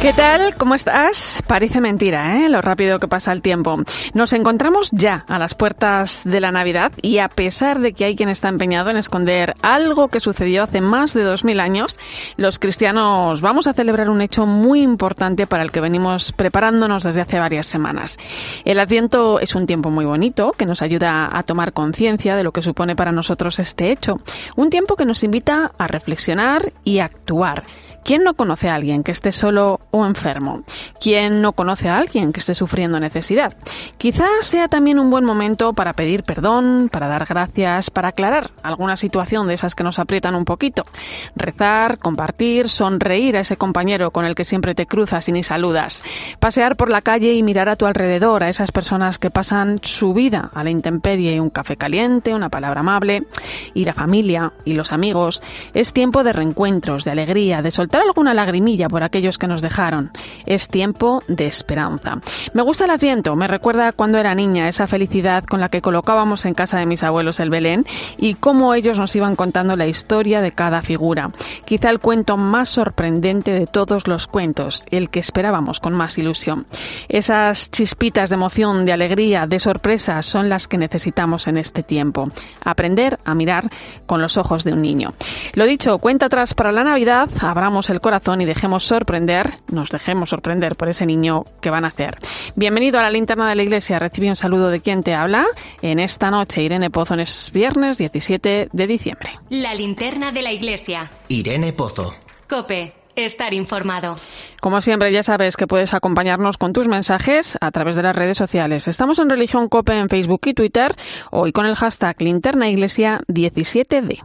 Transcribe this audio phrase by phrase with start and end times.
[0.00, 0.56] ¿Qué tal?
[0.56, 1.42] ¿Cómo estás?
[1.46, 2.48] Parece mentira, ¿eh?
[2.48, 3.76] Lo rápido que pasa el tiempo.
[4.14, 8.16] Nos encontramos ya a las puertas de la Navidad y a pesar de que hay
[8.16, 11.98] quien está empeñado en esconder algo que sucedió hace más de 2000 años,
[12.38, 17.20] los cristianos vamos a celebrar un hecho muy importante para el que venimos preparándonos desde
[17.20, 18.16] hace varias semanas.
[18.64, 22.52] El Adviento es un tiempo muy bonito que nos ayuda a tomar conciencia de lo
[22.52, 24.16] que supone para nosotros este hecho.
[24.56, 27.64] Un tiempo que nos invita a reflexionar y a actuar.
[28.04, 30.62] ¿Quién no conoce a alguien que esté solo o enfermo?
[31.00, 33.52] ¿Quién no conoce a alguien que esté sufriendo necesidad?
[33.98, 38.96] Quizás sea también un buen momento para pedir perdón, para dar gracias, para aclarar alguna
[38.96, 40.84] situación de esas que nos aprietan un poquito.
[41.36, 46.02] Rezar, compartir, sonreír a ese compañero con el que siempre te cruzas y ni saludas.
[46.38, 50.14] Pasear por la calle y mirar a tu alrededor a esas personas que pasan su
[50.14, 53.24] vida a la intemperie, un café caliente, una palabra amable.
[53.74, 55.42] Y la familia y los amigos.
[55.74, 60.12] Es tiempo de reencuentros, de alegría, de soltar alguna lagrimilla por aquellos que nos dejaron.
[60.46, 62.20] Es tiempo de esperanza.
[62.54, 66.44] Me gusta el asiento, me recuerda cuando era niña esa felicidad con la que colocábamos
[66.44, 67.84] en casa de mis abuelos el Belén
[68.16, 71.32] y cómo ellos nos iban contando la historia de cada figura.
[71.64, 76.66] Quizá el cuento más sorprendente de todos los cuentos, el que esperábamos con más ilusión.
[77.08, 82.28] Esas chispitas de emoción, de alegría, de sorpresa son las que necesitamos en este tiempo.
[82.64, 83.68] Aprender a mirar
[84.06, 85.12] con los ojos de un niño.
[85.54, 90.30] Lo dicho, cuenta atrás para la Navidad, abramos el corazón y dejemos sorprender, nos dejemos
[90.30, 92.18] sorprender por ese niño que van a hacer.
[92.56, 93.98] Bienvenido a la linterna de la iglesia.
[93.98, 95.46] Recibe un saludo de quien te habla
[95.80, 96.62] en esta noche.
[96.62, 99.30] Irene Pozo es viernes 17 de diciembre.
[99.48, 101.10] La linterna de la iglesia.
[101.28, 102.14] Irene Pozo.
[102.48, 102.92] Cope.
[103.16, 104.16] Estar informado.
[104.60, 108.38] Como siempre, ya sabes que puedes acompañarnos con tus mensajes a través de las redes
[108.38, 108.88] sociales.
[108.88, 110.94] Estamos en Religión Cope en Facebook y Twitter,
[111.30, 114.22] hoy con el hashtag Linterna Iglesia 17D.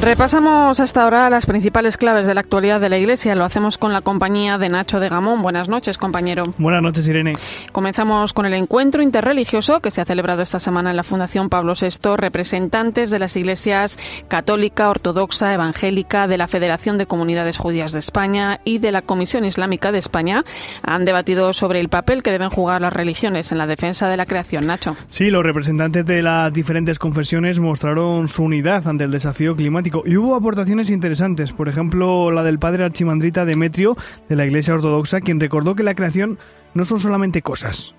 [0.00, 3.34] Repasamos hasta ahora las principales claves de la actualidad de la Iglesia.
[3.34, 5.42] Lo hacemos con la compañía de Nacho de Gamón.
[5.42, 6.44] Buenas noches, compañero.
[6.56, 7.32] Buenas noches, Irene.
[7.72, 11.72] Comenzamos con el encuentro interreligioso que se ha celebrado esta semana en la Fundación Pablo
[11.74, 12.16] VI.
[12.16, 13.98] Representantes de las iglesias
[14.28, 19.44] católica, ortodoxa, evangélica, de la Federación de Comunidades Judías de España y de la Comisión
[19.44, 20.44] Islámica de España
[20.84, 24.26] han debatido sobre el papel que deben jugar las religiones en la defensa de la
[24.26, 24.64] creación.
[24.68, 24.96] Nacho.
[25.08, 30.16] Sí, los representantes de las diferentes confesiones mostraron su unidad ante el desafío climático y
[30.16, 33.96] hubo aportaciones interesantes, por ejemplo la del padre archimandrita Demetrio
[34.28, 36.38] de la Iglesia Ortodoxa, quien recordó que la creación
[36.74, 37.94] no son solamente cosas.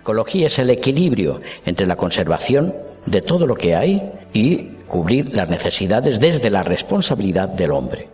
[0.00, 2.74] Ecología es el equilibrio entre la conservación
[3.06, 4.02] de todo lo que hay
[4.32, 8.08] y cubrir las necesidades desde la responsabilidad del hombre.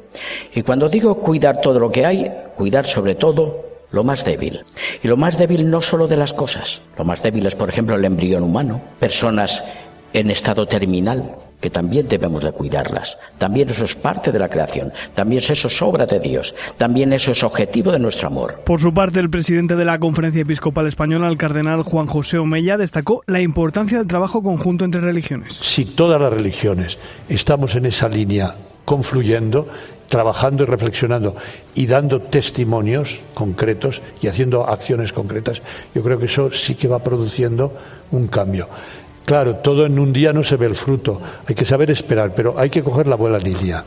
[0.54, 4.60] Y cuando digo cuidar todo lo que hay, cuidar sobre todo lo más débil.
[5.02, 7.96] Y lo más débil no solo de las cosas, lo más débil es, por ejemplo,
[7.96, 9.64] el embrión humano, personas
[10.12, 13.18] en estado terminal, que también debemos de cuidarlas.
[13.38, 14.92] También eso es parte de la creación.
[15.14, 16.54] También eso es obra de Dios.
[16.78, 18.62] También eso es objetivo de nuestro amor.
[18.64, 22.78] Por su parte, el presidente de la Conferencia Episcopal Española, el cardenal Juan José Omeya,
[22.78, 25.54] destacó la importancia del trabajo conjunto entre religiones.
[25.54, 28.54] Si todas las religiones estamos en esa línea
[28.84, 29.68] confluyendo,
[30.08, 31.36] trabajando y reflexionando
[31.74, 35.62] y dando testimonios concretos y haciendo acciones concretas,
[35.94, 37.72] yo creo que eso sí que va produciendo
[38.10, 38.68] un cambio.
[39.30, 41.22] Claro, todo en un día no se ve el fruto.
[41.46, 43.84] Hay que saber esperar, pero hay que coger la buena línea.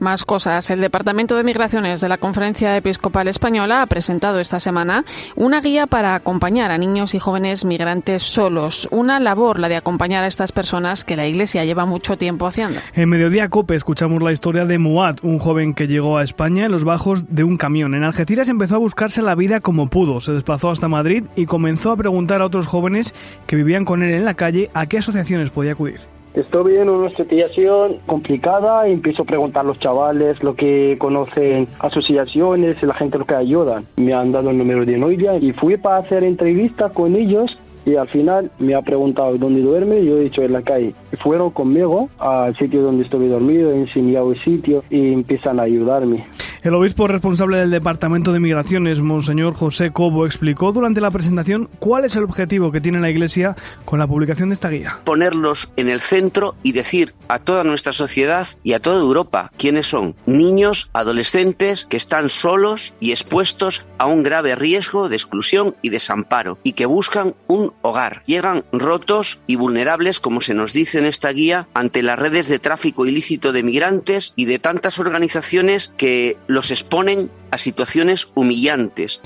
[0.00, 0.68] Más cosas.
[0.68, 5.04] El Departamento de Migraciones de la Conferencia Episcopal Española ha presentado esta semana
[5.36, 8.88] una guía para acompañar a niños y jóvenes migrantes solos.
[8.90, 12.80] Una labor, la de acompañar a estas personas que la Iglesia lleva mucho tiempo haciendo.
[12.92, 16.72] En Mediodía Cope escuchamos la historia de Muad, un joven que llegó a España en
[16.72, 17.94] los bajos de un camión.
[17.94, 20.20] En Algeciras empezó a buscarse la vida como pudo.
[20.20, 23.14] Se desplazó hasta Madrid y comenzó a preguntar a otros jóvenes
[23.46, 26.00] que vivían con él en la calle ¿a qué asociaciones podía acudir?
[26.34, 31.66] Estoy en una situación complicada y empiezo a preguntar a los chavales lo que conocen
[31.80, 33.84] asociaciones la gente lo que ayudan.
[33.96, 37.96] Me han dado el número de Noelia y fui para hacer entrevista con ellos y
[37.96, 40.94] al final me ha preguntado dónde duerme y yo he dicho en la calle.
[41.20, 46.26] Fueron conmigo al sitio donde estuve dormido, he enseñado el sitio y empiezan a ayudarme.
[46.62, 52.04] El obispo responsable del Departamento de Migraciones, Monseñor José Cobo, explicó durante la presentación cuál
[52.04, 54.98] es el objetivo que tiene la Iglesia con la publicación de esta guía.
[55.04, 59.86] Ponerlos en el centro y decir a toda nuestra sociedad y a toda Europa quiénes
[59.86, 65.88] son niños, adolescentes que están solos y expuestos a un grave riesgo de exclusión y
[65.88, 68.22] desamparo y que buscan un hogar.
[68.26, 72.58] Llegan rotos y vulnerables, como se nos dice en esta guía, ante las redes de
[72.58, 79.20] tráfico ilícito de migrantes y de tantas organizaciones que los exponen a situaciones humillantes.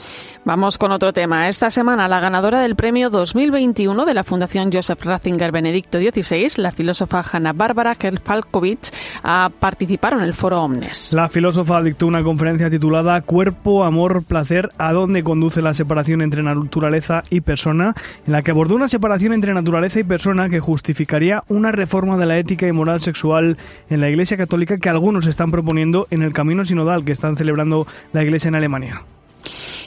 [0.46, 1.48] Vamos con otro tema.
[1.48, 6.70] Esta semana la ganadora del premio 2021 de la Fundación Joseph Ratzinger Benedicto XVI, la
[6.70, 7.54] filósofa Hanna
[7.98, 8.90] Kerfalkovich,
[9.22, 11.14] ha participado en el foro Omnes.
[11.14, 16.42] La filósofa dictó una conferencia titulada Cuerpo, Amor, Placer, ¿a dónde conduce la separación entre
[16.42, 17.94] naturaleza y persona?
[18.26, 22.26] en la que abordó una separación entre naturaleza y persona que justificaría una reforma de
[22.26, 23.56] la ética y moral sexual
[23.88, 27.86] en la Iglesia Católica que algunos están proponiendo en el camino sinodal que están celebrando
[28.12, 29.04] la Iglesia en Alemania.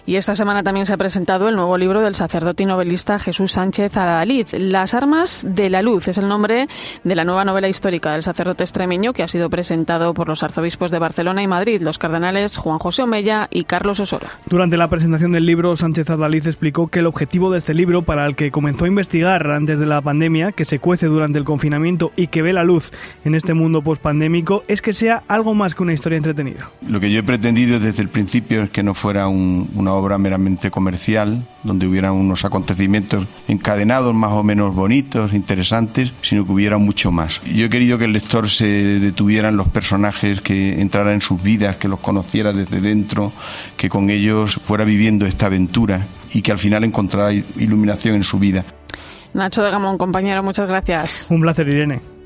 [0.07, 3.51] Y esta semana también se ha presentado el nuevo libro del sacerdote y novelista Jesús
[3.51, 6.07] Sánchez Aradalid, Las armas de la luz.
[6.07, 6.69] Es el nombre
[7.03, 10.91] de la nueva novela histórica del sacerdote extremeño que ha sido presentado por los arzobispos
[10.91, 14.27] de Barcelona y Madrid, los cardenales Juan José Omella y Carlos Osoro.
[14.45, 18.25] Durante la presentación del libro, Sánchez Aradalid explicó que el objetivo de este libro, para
[18.27, 22.13] el que comenzó a investigar antes de la pandemia, que se cuece durante el confinamiento
[22.15, 22.93] y que ve la luz
[23.25, 26.69] en este mundo pospandémico, es que sea algo más que una historia entretenida.
[26.87, 30.17] Lo que yo he pretendido desde el principio es que no fuera un, una obra
[30.17, 36.77] meramente comercial, donde hubieran unos acontecimientos encadenados más o menos bonitos, interesantes, sino que hubiera
[36.77, 37.41] mucho más.
[37.43, 41.41] Yo he querido que el lector se detuviera en los personajes, que entrara en sus
[41.41, 43.31] vidas, que los conociera desde dentro,
[43.75, 46.01] que con ellos fuera viviendo esta aventura
[46.33, 48.63] y que al final encontrara iluminación en su vida.
[49.33, 51.27] Nacho de Gamón, compañero, muchas gracias.
[51.29, 52.16] Un placer, Irene.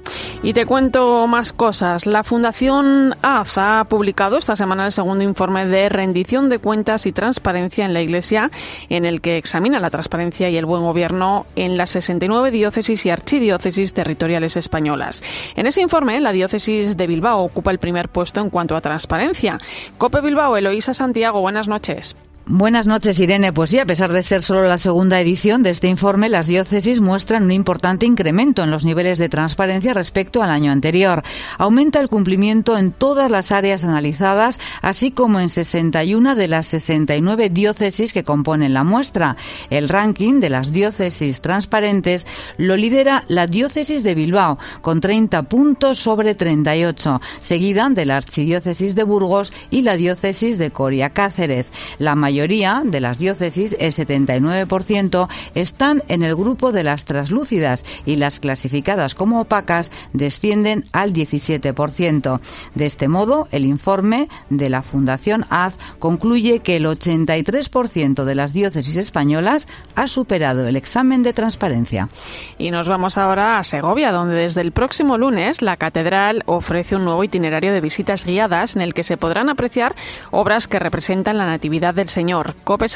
[0.43, 2.07] Y te cuento más cosas.
[2.07, 7.11] La Fundación AZ ha publicado esta semana el segundo informe de rendición de cuentas y
[7.11, 8.49] transparencia en la Iglesia,
[8.89, 13.11] en el que examina la transparencia y el buen gobierno en las 69 diócesis y
[13.11, 15.21] archidiócesis territoriales españolas.
[15.55, 19.59] En ese informe, la diócesis de Bilbao ocupa el primer puesto en cuanto a transparencia.
[19.99, 22.15] Cope Bilbao, Eloísa Santiago, buenas noches.
[22.53, 23.53] Buenas noches, Irene.
[23.53, 26.99] Pues sí, a pesar de ser solo la segunda edición de este informe, las diócesis
[26.99, 31.23] muestran un importante incremento en los niveles de transparencia respecto al año anterior.
[31.57, 37.49] Aumenta el cumplimiento en todas las áreas analizadas, así como en 61 de las 69
[37.51, 39.37] diócesis que componen la muestra.
[39.69, 42.27] El ranking de las diócesis transparentes
[42.57, 48.93] lo lidera la diócesis de Bilbao, con 30 puntos sobre 38, seguida de la archidiócesis
[48.93, 51.71] de Burgos y la diócesis de Coria Cáceres.
[51.97, 58.15] La mayoría de las diócesis, el 79%, están en el grupo de las traslúcidas y
[58.15, 62.39] las clasificadas como opacas descienden al 17%.
[62.73, 68.53] De este modo, el informe de la Fundación AZ concluye que el 83% de las
[68.53, 72.09] diócesis españolas ha superado el examen de transparencia.
[72.57, 77.05] Y nos vamos ahora a Segovia, donde desde el próximo lunes la catedral ofrece un
[77.05, 79.93] nuevo itinerario de visitas guiadas en el que se podrán apreciar
[80.31, 82.20] obras que representan la Natividad del Señor.
[82.63, 82.87] Cope,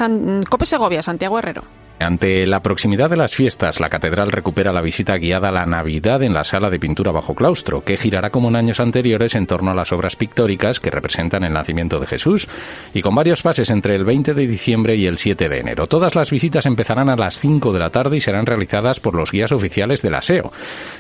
[0.49, 1.84] Cope Segovia, Santiago Herrero.
[1.97, 6.21] Ante la proximidad de las fiestas, la catedral recupera la visita guiada a la Navidad
[6.23, 9.71] en la sala de pintura bajo claustro, que girará como en años anteriores en torno
[9.71, 12.49] a las obras pictóricas que representan el nacimiento de Jesús,
[12.93, 15.87] y con varios pases entre el 20 de diciembre y el 7 de enero.
[15.87, 19.31] Todas las visitas empezarán a las 5 de la tarde y serán realizadas por los
[19.31, 20.51] guías oficiales del aseo.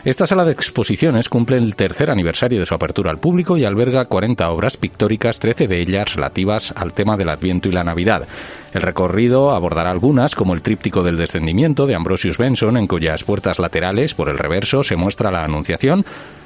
[0.05, 4.05] Esta sala de exposiciones cumple el tercer aniversario de su apertura al público y alberga
[4.05, 8.27] 40 obras pictóricas, 13 de ellas relativas al tema del Adviento y la Navidad.
[8.75, 13.57] El recorrido abordará algunas, como el tríptico del descendimiento de Ambrosius Benson, en cuyas puertas
[13.57, 16.03] laterales, por el reverso, se muestra la Anunciación,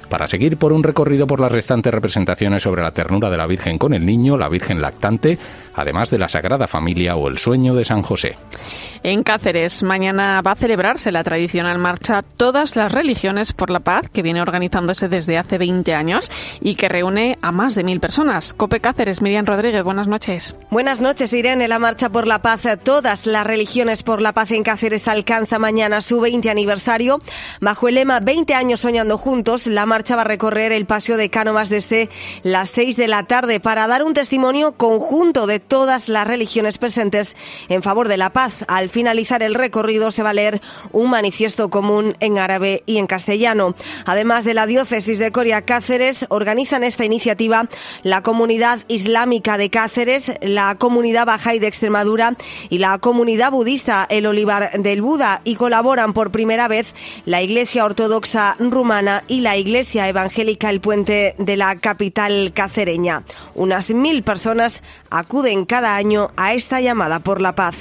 [0.09, 3.77] para seguir por un recorrido por las restantes representaciones sobre la ternura de la Virgen
[3.77, 5.37] con el niño, la Virgen lactante,
[5.75, 8.35] además de la Sagrada Familia o el sueño de San José.
[9.03, 14.09] En Cáceres, mañana va a celebrarse la tradicional marcha Todas las religiones por la paz,
[14.11, 18.53] que viene organizándose desde hace 20 años y que reúne a más de mil personas.
[18.53, 20.55] Cope Cáceres, Miriam Rodríguez, buenas noches.
[20.69, 21.67] Buenas noches, Irene.
[21.67, 26.01] La marcha por la paz, Todas las religiones por la paz en Cáceres alcanza mañana
[26.01, 27.21] su 20 aniversario.
[27.61, 31.29] Bajo el lema 20 años soñando juntos, la marcha va a recorrer el paseo de
[31.29, 32.09] Cánovas desde
[32.43, 37.35] las 6 de la tarde para dar un testimonio conjunto de todas las religiones presentes
[37.67, 38.63] en favor de la paz.
[38.67, 43.07] Al finalizar el recorrido se va a leer un manifiesto común en árabe y en
[43.07, 43.75] castellano.
[44.05, 47.67] Además de la diócesis de Coria Cáceres, organizan esta iniciativa
[48.03, 52.35] la comunidad islámica de Cáceres, la comunidad Bahá'í de Extremadura
[52.69, 57.83] y la comunidad budista El Olivar del Buda y colaboran por primera vez la Iglesia
[57.83, 63.23] Ortodoxa Rumana y la Iglesia Iglesia Evangélica El Puente de la capital cacereña.
[63.55, 67.75] Unas mil personas acuden cada año a esta llamada por la paz.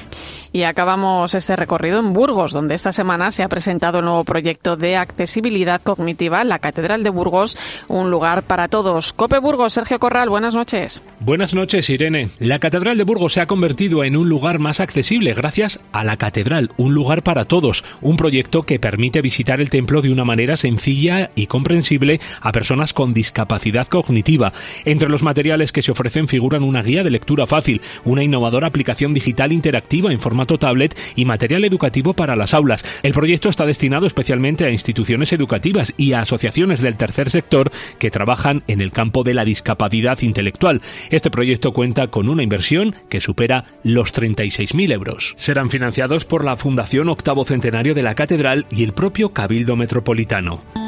[0.51, 4.79] Y acabamos este recorrido en Burgos, donde esta semana se ha presentado el nuevo proyecto
[4.79, 9.13] de accesibilidad cognitiva, la Catedral de Burgos, un lugar para todos.
[9.13, 11.03] Cope Burgos, Sergio Corral, buenas noches.
[11.21, 12.31] Buenas noches, Irene.
[12.39, 16.17] La Catedral de Burgos se ha convertido en un lugar más accesible gracias a la
[16.17, 20.57] Catedral, un lugar para todos, un proyecto que permite visitar el templo de una manera
[20.57, 21.98] sencilla y comprensible
[22.41, 24.53] a personas con discapacidad cognitiva.
[24.85, 29.15] Entre los materiales que se ofrecen figuran una guía de lectura fácil, una innovadora aplicación
[29.15, 32.85] digital interactiva en formato tablet y material educativo para las aulas.
[33.03, 38.11] El proyecto está destinado especialmente a instituciones educativas y a asociaciones del tercer sector que
[38.11, 40.81] trabajan en el campo de la discapacidad intelectual.
[41.11, 45.35] Este proyecto cuenta con una inversión que supera los 36.000 euros.
[45.37, 50.88] Serán financiados por la Fundación Octavo Centenario de la Catedral y el propio Cabildo Metropolitano.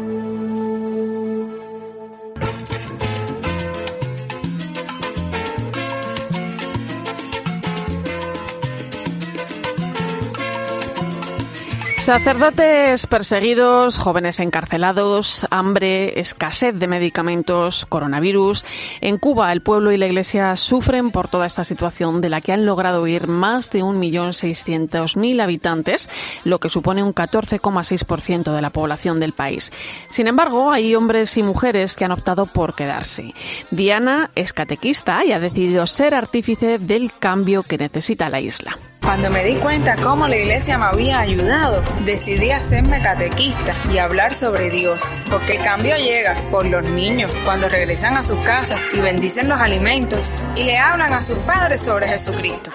[12.01, 18.65] Sacerdotes perseguidos, jóvenes encarcelados, hambre, escasez de medicamentos, coronavirus.
[19.01, 22.53] En Cuba, el pueblo y la iglesia sufren por toda esta situación de la que
[22.53, 26.09] han logrado huir más de 1.600.000 habitantes,
[26.43, 29.71] lo que supone un 14,6% de la población del país.
[30.09, 33.35] Sin embargo, hay hombres y mujeres que han optado por quedarse.
[33.69, 38.75] Diana es catequista y ha decidido ser artífice del cambio que necesita la isla.
[39.03, 44.33] Cuando me di cuenta cómo la iglesia me había ayudado, decidí hacerme catequista y hablar
[44.33, 48.99] sobre Dios, porque el cambio llega por los niños cuando regresan a sus casas y
[48.99, 52.69] bendicen los alimentos y le hablan a sus padres sobre Jesucristo.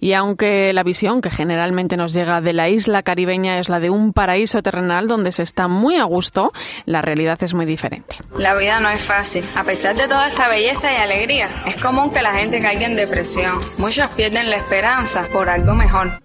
[0.00, 3.90] Y aunque la visión que generalmente nos llega de la isla caribeña es la de
[3.90, 6.52] un paraíso terrenal donde se está muy a gusto,
[6.84, 8.16] la realidad es muy diferente.
[8.36, 9.44] La vida no es fácil.
[9.56, 12.94] A pesar de toda esta belleza y alegría, es común que la gente caiga en
[12.94, 13.58] depresión.
[13.78, 16.22] Muchos pierden la esperanza por algo mejor.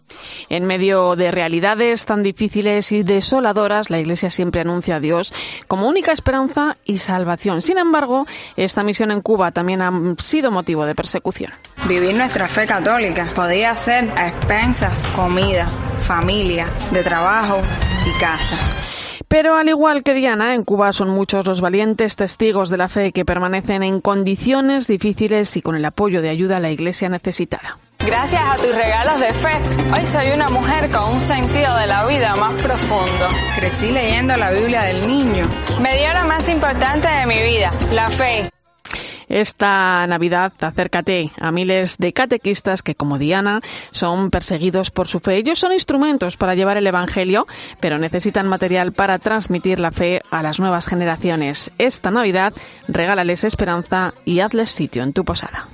[0.49, 5.33] En medio de realidades tan difíciles y desoladoras, la Iglesia siempre anuncia a Dios
[5.67, 7.61] como única esperanza y salvación.
[7.61, 8.25] Sin embargo,
[8.55, 11.51] esta misión en Cuba también ha sido motivo de persecución.
[11.87, 17.61] Vivir nuestra fe católica podía ser a expensas, comida, familia, de trabajo
[18.05, 18.57] y casa.
[19.27, 23.11] Pero al igual que Diana, en Cuba son muchos los valientes testigos de la fe
[23.11, 27.79] que permanecen en condiciones difíciles y con el apoyo de ayuda a la Iglesia necesitada.
[27.99, 29.51] Gracias a tus regalos de fe,
[29.97, 33.27] hoy soy una mujer con un sentido de la vida más profundo.
[33.55, 35.45] Crecí leyendo la Biblia del niño.
[35.79, 38.49] Me dio lo más importante de mi vida, la fe.
[39.27, 43.61] Esta Navidad acércate a miles de catequistas que, como Diana,
[43.91, 45.37] son perseguidos por su fe.
[45.37, 47.47] Ellos son instrumentos para llevar el Evangelio,
[47.79, 51.73] pero necesitan material para transmitir la fe a las nuevas generaciones.
[51.77, 52.53] Esta Navidad
[52.87, 55.67] regálales esperanza y hazles sitio en tu posada.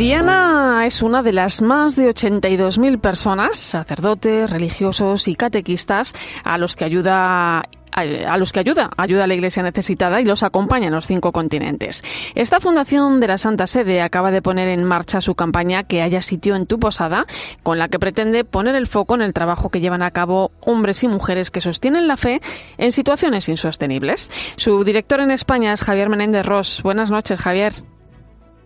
[0.00, 6.74] Diana es una de las más de 82.000 personas, sacerdotes, religiosos y catequistas, a los
[6.74, 10.94] que ayuda a los que ayuda, ayuda a la Iglesia necesitada y los acompaña en
[10.94, 12.02] los cinco continentes.
[12.34, 16.22] Esta fundación de la Santa Sede acaba de poner en marcha su campaña Que haya
[16.22, 17.26] sitio en tu posada,
[17.62, 21.04] con la que pretende poner el foco en el trabajo que llevan a cabo hombres
[21.04, 22.40] y mujeres que sostienen la fe
[22.78, 24.30] en situaciones insostenibles.
[24.56, 26.80] Su director en España es Javier Menéndez Ross.
[26.82, 27.74] Buenas noches, Javier.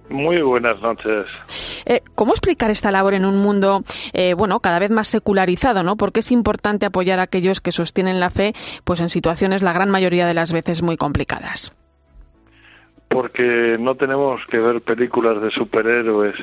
[0.09, 1.27] Muy buenas noches.
[1.87, 3.83] Eh, ¿Cómo explicar esta labor en un mundo,
[4.13, 5.97] eh, bueno, cada vez más secularizado, ¿no?
[5.97, 8.53] Porque es importante apoyar a aquellos que sostienen la fe,
[8.85, 11.75] pues en situaciones la gran mayoría de las veces muy complicadas.
[13.09, 16.35] Porque no tenemos que ver películas de superhéroes,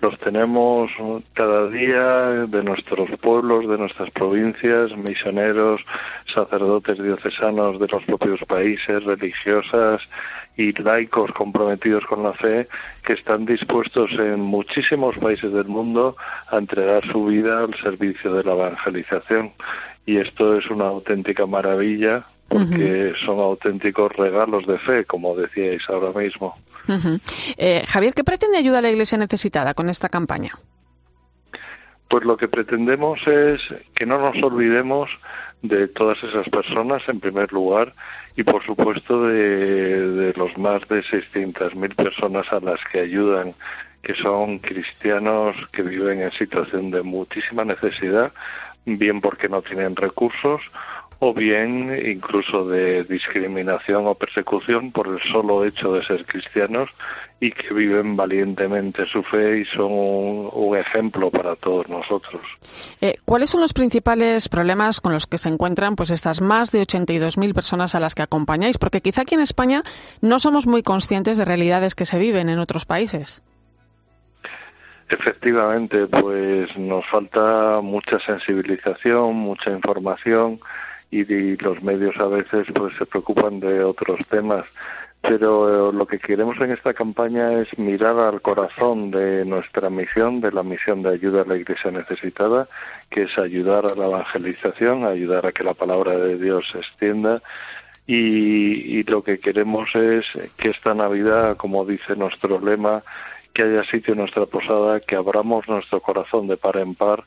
[0.00, 0.90] los tenemos
[1.34, 5.82] cada día de nuestros pueblos, de nuestras provincias, misioneros,
[6.34, 10.02] sacerdotes diocesanos de los propios países, religiosas
[10.56, 12.68] y laicos comprometidos con la fe
[13.04, 16.16] que están dispuestos en muchísimos países del mundo
[16.48, 19.52] a entregar su vida al servicio de la evangelización.
[20.06, 26.18] Y esto es una auténtica maravilla porque son auténticos regalos de fe, como decíais ahora
[26.18, 26.56] mismo.
[27.56, 30.52] Eh, Javier, ¿qué pretende ayudar a la Iglesia necesitada con esta campaña?
[32.08, 33.60] Pues lo que pretendemos es
[33.94, 35.10] que no nos olvidemos
[35.62, 37.94] de todas esas personas en primer lugar
[38.36, 43.54] y por supuesto de, de los más de 600.000 personas a las que ayudan
[44.02, 48.32] que son cristianos que viven en situación de muchísima necesidad,
[48.84, 50.62] bien porque no tienen recursos
[51.18, 56.90] o bien incluso de discriminación o persecución por el solo hecho de ser cristianos
[57.40, 62.42] y que viven valientemente su fe y son un, ejemplo para todos nosotros.
[63.00, 66.82] Eh, ¿Cuáles son los principales problemas con los que se encuentran pues estas más de
[66.82, 68.76] 82.000 personas a las que acompañáis?
[68.76, 69.82] Porque quizá aquí en España
[70.20, 73.42] no somos muy conscientes de realidades que se viven en otros países.
[75.08, 80.60] Efectivamente, pues nos falta mucha sensibilización, mucha información
[81.10, 84.64] y, los medios a veces pues se preocupan de otros temas
[85.22, 90.40] pero eh, lo que queremos en esta campaña es mirar al corazón de nuestra misión,
[90.40, 92.68] de la misión de ayuda a la Iglesia necesitada,
[93.10, 97.42] que es ayudar a la evangelización, ayudar a que la palabra de Dios se extienda.
[98.06, 100.24] Y, y lo que queremos es
[100.56, 103.02] que esta Navidad, como dice nuestro lema,
[103.52, 107.24] que haya sitio en nuestra posada, que abramos nuestro corazón de par en par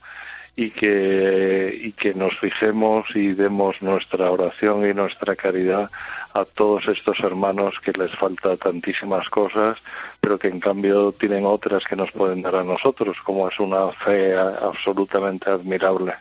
[0.60, 5.90] y que, y que nos fijemos y demos nuestra oración y nuestra caridad
[6.34, 9.78] a todos estos hermanos que les falta tantísimas cosas,
[10.20, 13.94] pero que en cambio tienen otras que nos pueden dar a nosotros, como es una
[14.04, 16.16] fe absolutamente admirable.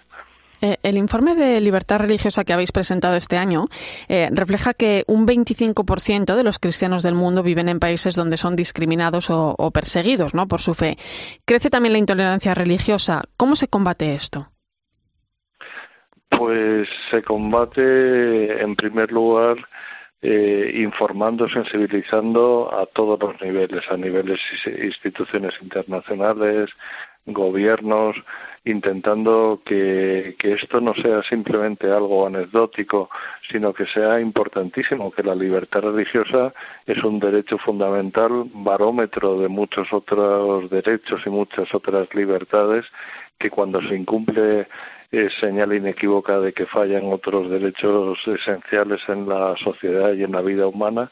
[0.60, 3.66] Eh, el informe de libertad religiosa que habéis presentado este año
[4.08, 8.56] eh, refleja que un 25% de los cristianos del mundo viven en países donde son
[8.56, 10.48] discriminados o, perseguidos ¿no?
[10.48, 10.96] por su fe.
[11.44, 13.22] Crece también la intolerancia religiosa.
[13.36, 14.48] ¿Cómo se combate esto?
[16.28, 19.56] Pues se combate en primer lugar
[20.20, 24.40] eh, informando, sensibilizando a todos los niveles, a niveles
[24.82, 26.70] instituciones internacionales,
[27.26, 28.16] gobiernos,
[28.64, 33.10] intentando que, esto no sea simplemente algo anecdótico,
[33.50, 36.52] sino que sea importantísimo, que la libertad religiosa
[36.86, 42.86] es un derecho fundamental, barómetro de muchos otros derechos y muchas otras libertades,
[43.38, 44.66] que cuando se incumple
[45.10, 50.42] es señal inequívoca de que fallan otros derechos esenciales en la sociedad y en la
[50.42, 51.10] vida humana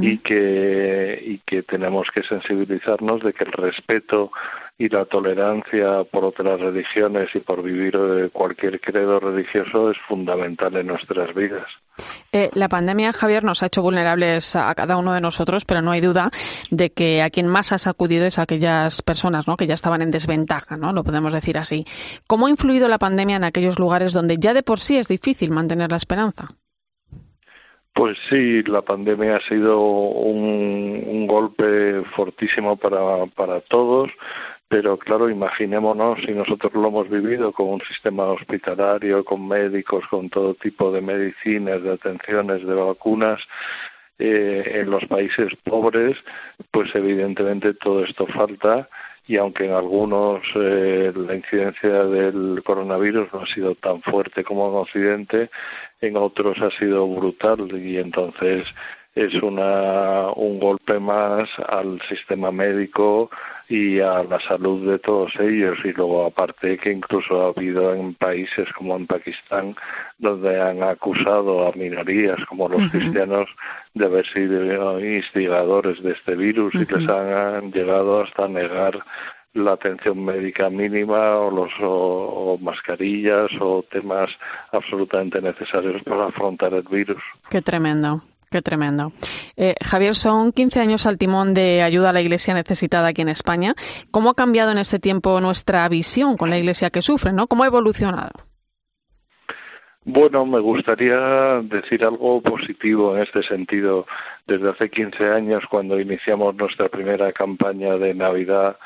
[0.00, 4.30] y que y que tenemos que sensibilizarnos de que el respeto
[4.76, 10.74] y la tolerancia por otras religiones y por vivir eh, cualquier credo religioso es fundamental
[10.76, 11.66] en nuestras vidas.
[12.32, 15.92] Eh, la pandemia, Javier, nos ha hecho vulnerables a cada uno de nosotros, pero no
[15.92, 16.30] hay duda
[16.72, 19.56] de que a quien más ha sacudido es a aquellas personas ¿no?
[19.56, 20.92] que ya estaban en desventaja, ¿no?
[20.92, 21.86] lo podemos decir así.
[22.26, 25.50] ¿Cómo ha influido la pandemia en aquellos lugares donde ya de por sí es difícil
[25.50, 26.48] mantener la esperanza?
[27.92, 34.10] Pues sí, la pandemia ha sido un, un golpe fortísimo para, para todos
[34.74, 40.28] pero claro, imaginémonos si nosotros lo hemos vivido con un sistema hospitalario, con médicos, con
[40.30, 43.40] todo tipo de medicinas, de atenciones, de vacunas,
[44.18, 46.16] eh, en los países pobres,
[46.72, 48.88] pues evidentemente todo esto falta
[49.26, 54.68] y aunque en algunos eh, la incidencia del coronavirus no ha sido tan fuerte como
[54.68, 55.50] en Occidente,
[56.00, 58.66] en otros ha sido brutal y entonces
[59.14, 63.30] es una, un golpe más al sistema médico
[63.68, 68.14] y a la salud de todos ellos y luego aparte que incluso ha habido en
[68.14, 69.74] países como en Pakistán
[70.18, 73.48] donde han acusado a minorías como los cristianos
[73.94, 79.02] de haber sido instigadores de este virus y les han, llegado hasta negar
[79.54, 84.30] la atención médica mínima o los o, mascarillas o temas
[84.72, 87.22] absolutamente necesarios para afrontar el virus.
[87.50, 88.20] Qué tremendo.
[88.54, 89.10] Qué tremendo.
[89.56, 93.28] Eh, Javier, son 15 años al timón de ayuda a la Iglesia necesitada aquí en
[93.28, 93.74] España.
[94.12, 97.32] ¿Cómo ha cambiado en este tiempo nuestra visión con la Iglesia que sufre?
[97.32, 97.48] ¿no?
[97.48, 98.30] ¿Cómo ha evolucionado?
[100.04, 104.06] Bueno, me gustaría decir algo positivo en este sentido.
[104.46, 108.76] Desde hace 15 años, cuando iniciamos nuestra primera campaña de Navidad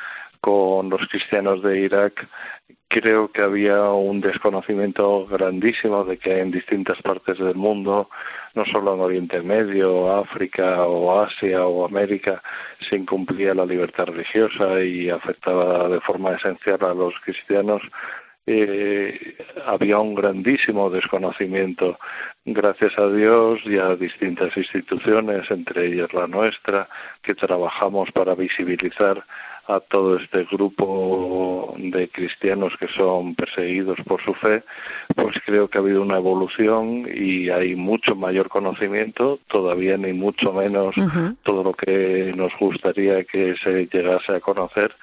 [0.40, 2.26] con los cristianos de Irak,
[2.88, 8.09] creo que había un desconocimiento grandísimo de que en distintas partes del mundo,
[8.55, 12.42] no solo en Oriente Medio, África o Asia o América,
[12.88, 17.83] se incumplía la libertad religiosa y afectaba de forma esencial a los cristianos.
[18.46, 21.98] Eh, había un grandísimo desconocimiento.
[22.46, 26.88] Gracias a Dios y a distintas instituciones, entre ellas la nuestra,
[27.20, 29.22] que trabajamos para visibilizar
[29.68, 34.64] a todo este grupo de cristianos que son perseguidos por su fe,
[35.14, 40.54] pues creo que ha habido una evolución y hay mucho mayor conocimiento, todavía ni mucho
[40.54, 40.94] menos
[41.42, 44.94] todo lo que nos gustaría que se llegase a conocer,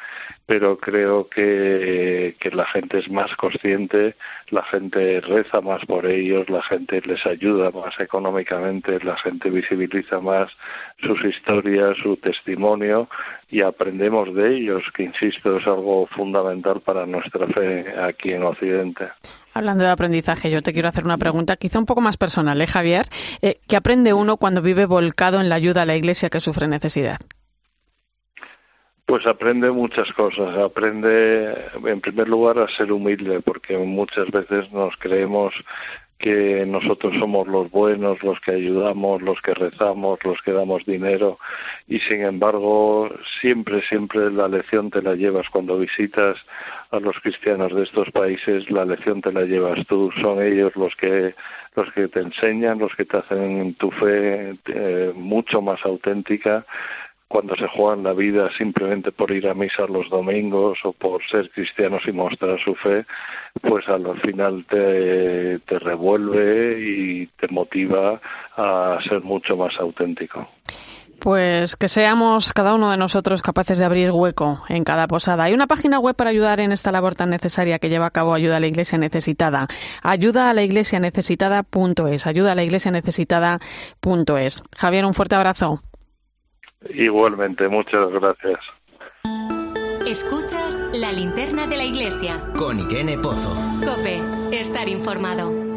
[0.47, 4.15] pero creo que, que la gente es más consciente,
[4.49, 10.19] la gente reza más por ellos, la gente les ayuda más económicamente, la gente visibiliza
[10.19, 10.51] más
[11.01, 13.08] sus historias, su testimonio
[13.56, 19.08] y aprendemos de ellos, que insisto es algo fundamental para nuestra fe aquí en Occidente.
[19.54, 22.68] Hablando de aprendizaje, yo te quiero hacer una pregunta quizá un poco más personal, ¿eh,
[22.68, 23.06] Javier?
[23.41, 26.68] Eh, ¿Qué aprende uno cuando vive volcado en la ayuda a la iglesia que sufre
[26.68, 27.18] necesidad?
[29.06, 30.58] Pues aprende muchas cosas.
[30.58, 35.54] Aprende, en primer lugar, a ser humilde, porque muchas veces nos creemos
[36.17, 41.38] que nosotros somos los buenos, los que ayudamos, los que rezamos, los que damos dinero
[41.88, 43.10] y sin embargo
[43.41, 46.38] siempre, siempre la lección te la llevas cuando visitas
[46.91, 50.95] a los cristianos de estos países, la lección te la llevas tú, son ellos los
[50.95, 51.36] que
[51.75, 56.65] los que te enseñan, los que te hacen tu fe eh, mucho más auténtica
[57.28, 61.50] cuando se juegan la vida simplemente por ir a misa los domingos o por ser
[61.50, 63.06] cristianos y mostrar su fe,
[63.62, 68.20] pues al final te, te revuelve y te motiva
[68.56, 70.48] a ser mucho más auténtico.
[71.20, 75.46] Pues que seamos cada uno de nosotros capaces de abrir hueco en cada posada.
[75.46, 78.34] Hay una página web para ayudar en esta labor tan necesaria que lleva a cabo
[78.34, 79.68] Ayuda a la Iglesia Necesitada.
[80.04, 82.28] Ayuda a la Iglesia Necesitada.es.
[82.28, 84.64] Ayuda a la Iglesia Necesitada.es.
[84.78, 85.82] Javier, un fuerte abrazo.
[86.89, 88.60] Igualmente, muchas gracias.
[90.08, 92.39] Escuchas la linterna de la iglesia.
[92.58, 93.50] Con Irene Pozo.
[93.84, 94.21] Cope,
[94.52, 95.75] estar informado.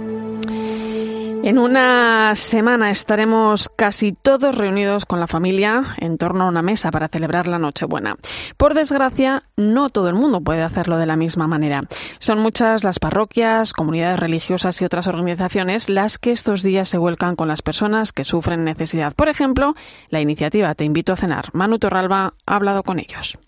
[1.42, 6.90] En una semana estaremos casi todos reunidos con la familia en torno a una mesa
[6.90, 8.16] para celebrar la Nochebuena.
[8.56, 11.84] Por desgracia, no todo el mundo puede hacerlo de la misma manera.
[12.18, 17.36] Son muchas las parroquias, comunidades religiosas y otras organizaciones las que estos días se vuelcan
[17.36, 19.14] con las personas que sufren necesidad.
[19.14, 19.74] Por ejemplo,
[20.10, 21.46] la iniciativa Te invito a cenar.
[21.52, 23.38] Manu Torralba ha hablado con ellos.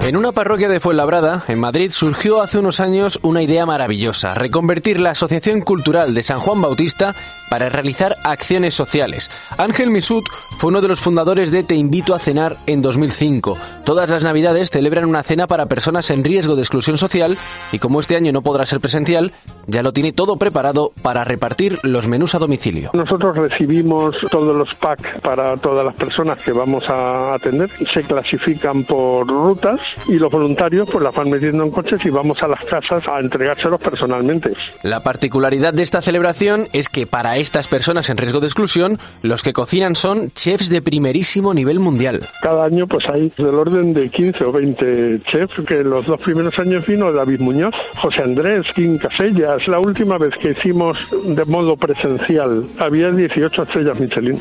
[0.00, 5.00] En una parroquia de Fuenlabrada, en Madrid, surgió hace unos años una idea maravillosa, reconvertir
[5.00, 7.14] la Asociación Cultural de San Juan Bautista
[7.50, 9.30] para realizar acciones sociales.
[9.56, 10.24] Ángel Misut
[10.58, 13.58] fue uno de los fundadores de Te invito a cenar en 2005.
[13.84, 17.36] Todas las navidades celebran una cena para personas en riesgo de exclusión social
[17.72, 19.32] y como este año no podrá ser presencial,
[19.66, 22.90] ya lo tiene todo preparado para repartir los menús a domicilio.
[22.92, 27.70] Nosotros recibimos todos los packs para todas las personas que vamos a atender.
[27.92, 32.42] Se clasifican por rutas y los voluntarios pues las van metiendo en coches y vamos
[32.42, 34.52] a las casas a entregárselos personalmente.
[34.82, 39.42] La particularidad de esta celebración es que para estas personas en riesgo de exclusión, los
[39.42, 42.20] que cocinan son chefs de primerísimo nivel mundial.
[42.42, 46.58] Cada año pues hay del orden de 15 o 20 chefs, que los dos primeros
[46.58, 49.66] años vino David Muñoz, José Andrés, Kim Casellas.
[49.68, 54.38] La última vez que hicimos de modo presencial había 18 estrellas Michelin.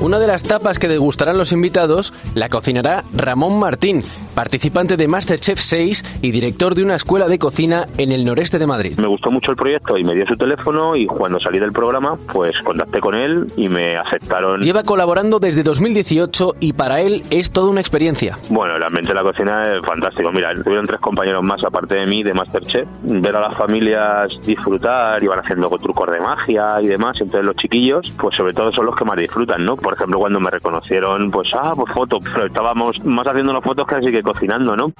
[0.00, 4.02] Una de las tapas que degustarán los invitados la cocinará Ramón Martín,
[4.36, 8.66] participante de Masterchef 6 y director de una escuela de cocina en el noreste de
[8.66, 8.98] Madrid.
[8.98, 12.18] Me gustó mucho el proyecto y me dio su teléfono y cuando salí del programa
[12.32, 14.60] pues contacté con él y me aceptaron.
[14.60, 18.38] Lleva colaborando desde 2018 y para él es toda una experiencia.
[18.50, 20.30] Bueno, realmente la cocina es fantástico.
[20.30, 22.86] Mira, tuvieron tres compañeros más aparte de mí de Masterchef.
[23.04, 27.18] Ver a las familias disfrutar, iban haciendo trucos de magia y demás.
[27.22, 29.76] Entonces los chiquillos pues sobre todo son los que más disfrutan, ¿no?
[29.76, 33.86] Por ejemplo, cuando me reconocieron, pues, ah, pues foto, pero estábamos más haciendo las fotos
[33.86, 34.92] casi que cocinando, ¿no?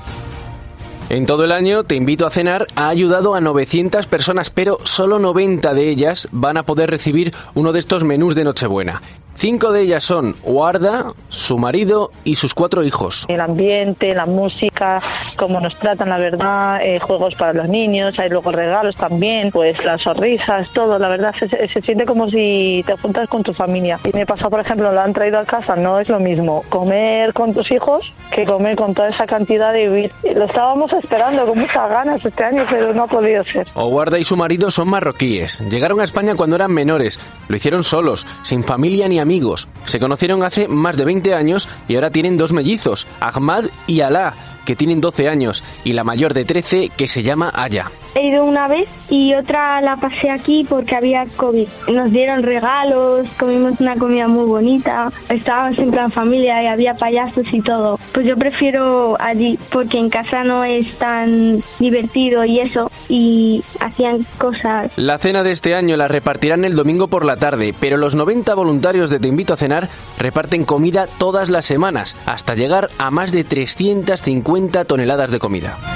[1.08, 5.20] En todo el año, Te invito a cenar ha ayudado a 900 personas, pero solo
[5.20, 9.02] 90 de ellas van a poder recibir uno de estos menús de Nochebuena.
[9.38, 13.26] Cinco de ellas son Guarda, su marido y sus cuatro hijos.
[13.28, 15.02] El ambiente, la música,
[15.36, 19.84] cómo nos tratan, la verdad, eh, juegos para los niños, hay luego regalos también, pues
[19.84, 24.00] las sonrisas, todo, la verdad se, se, siente como si te juntas con tu familia.
[24.04, 27.34] Y me pasa, por ejemplo, lo han traído a casa, no es lo mismo comer
[27.34, 30.12] con tus hijos que comer con toda esa cantidad de vivir.
[30.34, 33.66] Lo estábamos esperando con muchas ganas este año, pero no ha podido ser.
[33.74, 35.64] Guarda y su marido son marroquíes.
[35.70, 39.68] Llegaron a España cuando eran menores, lo hicieron solos, sin familia ni amigos.
[39.85, 44.35] Se conocieron hace más de 20 años y ahora tienen dos mellizos, Ahmad y Alá,
[44.66, 47.90] que tienen 12 años, y la mayor de 13, que se llama Aya.
[48.14, 51.68] He ido una vez y otra la pasé aquí porque había COVID.
[51.92, 57.46] Nos dieron regalos, comimos una comida muy bonita, estábamos en plan familia y había payasos
[57.52, 57.98] y todo.
[58.12, 64.26] Pues yo prefiero allí porque en casa no es tan divertido y eso, y hacían
[64.38, 64.90] cosas.
[64.96, 68.55] La cena de este año la repartirán el domingo por la tarde, pero los 90
[68.55, 73.31] voluntarios de Te Invito a Cenar reparten comida todas las semanas, hasta llegar a más
[73.31, 75.95] de 350 toneladas de comida.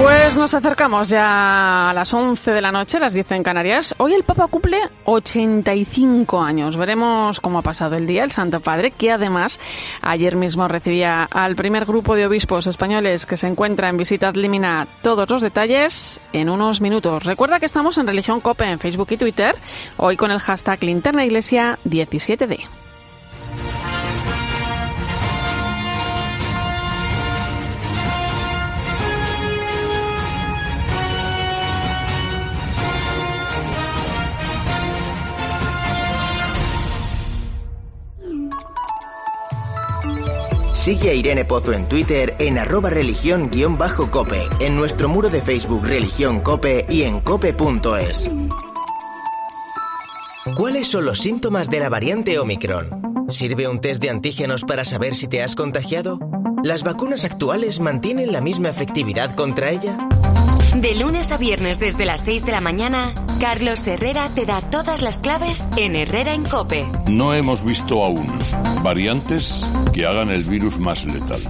[0.00, 3.94] Pues nos acercamos ya a las 11 de la noche, las 10 en Canarias.
[3.98, 6.78] Hoy el Papa cumple 85 años.
[6.78, 9.60] Veremos cómo ha pasado el día el Santo Padre, que además
[10.00, 14.86] ayer mismo recibía al primer grupo de obispos españoles que se encuentra en visita limina.
[15.02, 17.24] Todos los detalles en unos minutos.
[17.24, 19.54] Recuerda que estamos en Religión Cope en Facebook y Twitter,
[19.98, 22.79] hoy con el hashtag Linterna Iglesia 17D.
[40.90, 46.40] Sigue a Irene Pozo en Twitter en arroba religión-cope, en nuestro muro de Facebook Religión
[46.40, 48.28] Cope y en cope.es.
[50.56, 53.24] ¿Cuáles son los síntomas de la variante Omicron?
[53.28, 56.18] ¿Sirve un test de antígenos para saber si te has contagiado?
[56.64, 59.96] ¿Las vacunas actuales mantienen la misma efectividad contra ella?
[60.76, 65.02] De lunes a viernes desde las 6 de la mañana, Carlos Herrera te da todas
[65.02, 66.86] las claves en Herrera en Cope.
[67.10, 68.26] No hemos visto aún
[68.82, 69.60] variantes
[69.92, 71.40] que hagan el virus más letal.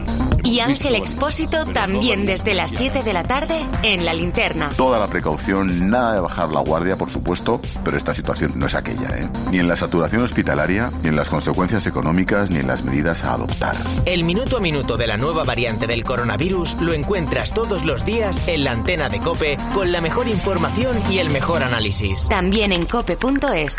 [0.44, 4.70] Y Ángel Expósito también desde las 7 de la tarde en La Linterna.
[4.76, 8.74] Toda la precaución, nada de bajar la guardia, por supuesto, pero esta situación no es
[8.74, 9.28] aquella, ¿eh?
[9.50, 13.34] Ni en la saturación hospitalaria, ni en las consecuencias económicas, ni en las medidas a
[13.34, 13.76] adoptar.
[14.06, 18.46] El minuto a minuto de la nueva variante del coronavirus lo encuentras todos los días
[18.48, 22.28] en la antena de Cope con la mejor información y el mejor análisis.
[22.28, 23.76] También en cope.es.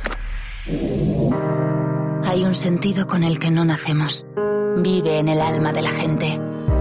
[2.26, 4.26] Hay un sentido con el que no nacemos.
[4.78, 6.40] Vive en el alma de la gente.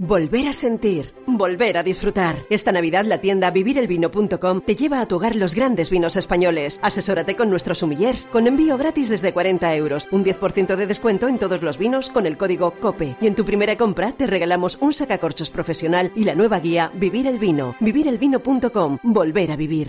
[0.00, 2.36] Volver a sentir, volver a disfrutar.
[2.50, 6.78] Esta Navidad la tienda vivirelvino.com te lleva a tu hogar los grandes vinos españoles.
[6.82, 11.40] Asesórate con nuestros sumillers, con envío gratis desde 40 euros, un 10% de descuento en
[11.40, 13.16] todos los vinos con el código COPE.
[13.20, 17.26] Y en tu primera compra te regalamos un sacacorchos profesional y la nueva guía Vivir
[17.26, 17.74] el Vino.
[17.80, 19.88] Vivirelvino.com, volver a vivir.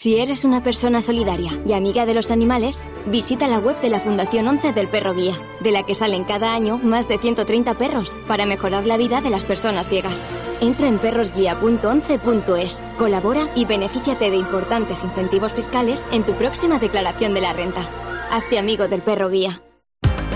[0.00, 3.98] Si eres una persona solidaria y amiga de los animales, visita la web de la
[3.98, 8.16] Fundación 11 del Perro Guía, de la que salen cada año más de 130 perros
[8.28, 10.22] para mejorar la vida de las personas ciegas.
[10.60, 17.40] Entra en perrosguía.11.es, colabora y benefíciate de importantes incentivos fiscales en tu próxima declaración de
[17.40, 17.84] la renta.
[18.30, 19.62] Hazte amigo del Perro Guía.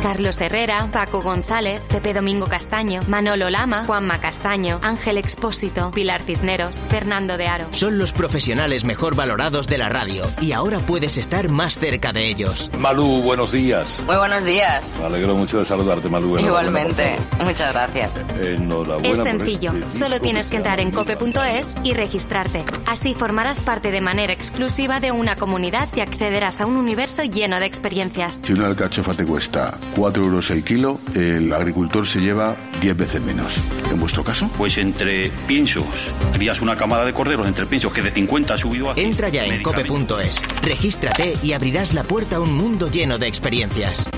[0.03, 6.75] Carlos Herrera, Paco González, Pepe Domingo Castaño, Manolo Lama, Juanma Castaño, Ángel Expósito, Pilar Cisneros,
[6.89, 7.69] Fernando de Aro.
[7.71, 12.27] Son los profesionales mejor valorados de la radio y ahora puedes estar más cerca de
[12.27, 12.73] ellos.
[12.79, 14.03] Malú, buenos días.
[14.05, 14.93] Muy buenos días.
[14.99, 16.37] Me alegro mucho de saludarte, Malú.
[16.37, 17.17] Igualmente.
[17.45, 18.17] Muchas gracias.
[18.41, 22.65] Enhorabuena Es por sencillo, este solo tienes que entrar en cope.es y registrarte.
[22.87, 27.61] Así formarás parte de manera exclusiva de una comunidad y accederás a un universo lleno
[27.61, 28.41] de experiencias.
[28.45, 33.21] Si una alcachofa te cuesta 4 euros el kilo, el agricultor se lleva 10 veces
[33.21, 33.55] menos.
[33.91, 34.51] ¿En vuestro caso?
[34.57, 38.91] Pues entre piensos, crías una camada de corderos entre piensos que de 50 ha subido
[38.91, 39.09] a 100.
[39.09, 44.09] Entra ya en cope.es, regístrate y abrirás la puerta a un mundo lleno de experiencias.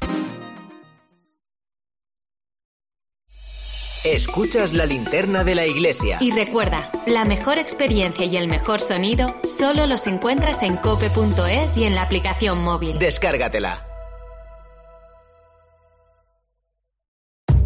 [4.04, 6.18] Escuchas la linterna de la iglesia.
[6.20, 11.84] Y recuerda, la mejor experiencia y el mejor sonido solo los encuentras en cope.es y
[11.84, 12.98] en la aplicación móvil.
[12.98, 13.93] Descárgatela.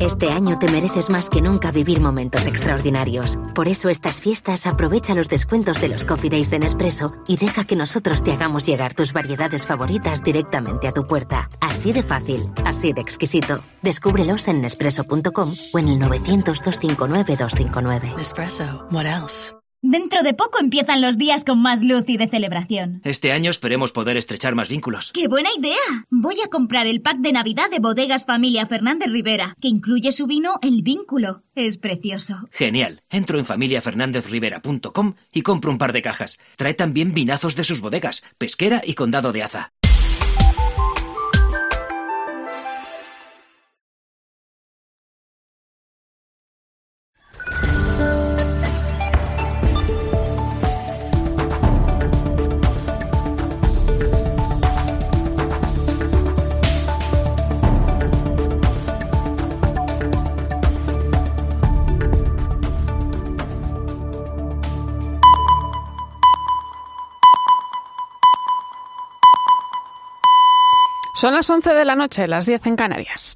[0.00, 3.36] Este año te mereces más que nunca vivir momentos extraordinarios.
[3.54, 7.64] Por eso estas fiestas aprovecha los descuentos de los Coffee Days de Nespresso y deja
[7.64, 11.50] que nosotros te hagamos llegar tus variedades favoritas directamente a tu puerta.
[11.60, 13.60] Así de fácil, así de exquisito.
[13.82, 18.14] Descúbrelos en nespresso.com o en el 900 259 259.
[18.16, 19.57] Nespresso, what else?
[19.82, 23.00] Dentro de poco empiezan los días con más luz y de celebración.
[23.04, 25.12] Este año esperemos poder estrechar más vínculos.
[25.12, 26.06] ¡Qué buena idea!
[26.10, 30.26] Voy a comprar el pack de Navidad de Bodegas Familia Fernández Rivera, que incluye su
[30.26, 31.44] vino El Vínculo.
[31.54, 32.48] Es precioso.
[32.50, 33.02] Genial.
[33.08, 36.38] Entro en familiafernandezrivera.com y compro un par de cajas.
[36.56, 39.72] Trae también vinazos de sus bodegas, Pesquera y Condado de Aza.
[71.18, 73.34] Son las 11 de la noche, las 10 en Canarias.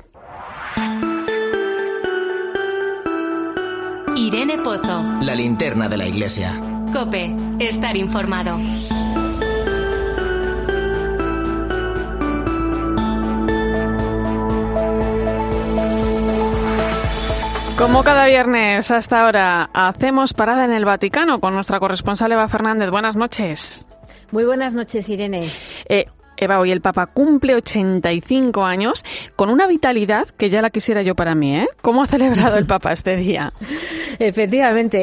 [4.14, 5.02] Irene Pozo.
[5.20, 6.54] La linterna de la iglesia.
[6.92, 8.56] Cope, estar informado.
[17.76, 22.90] Como cada viernes hasta ahora, hacemos parada en el Vaticano con nuestra corresponsal Eva Fernández.
[22.90, 23.88] Buenas noches.
[24.30, 25.50] Muy buenas noches, Irene.
[25.88, 29.04] Eh, Eva, hoy el Papa cumple 85 años
[29.36, 31.68] con una vitalidad que ya la quisiera yo para mí, ¿eh?
[31.82, 33.52] ¿Cómo ha celebrado el Papa este día?
[34.18, 34.98] Efectivamente,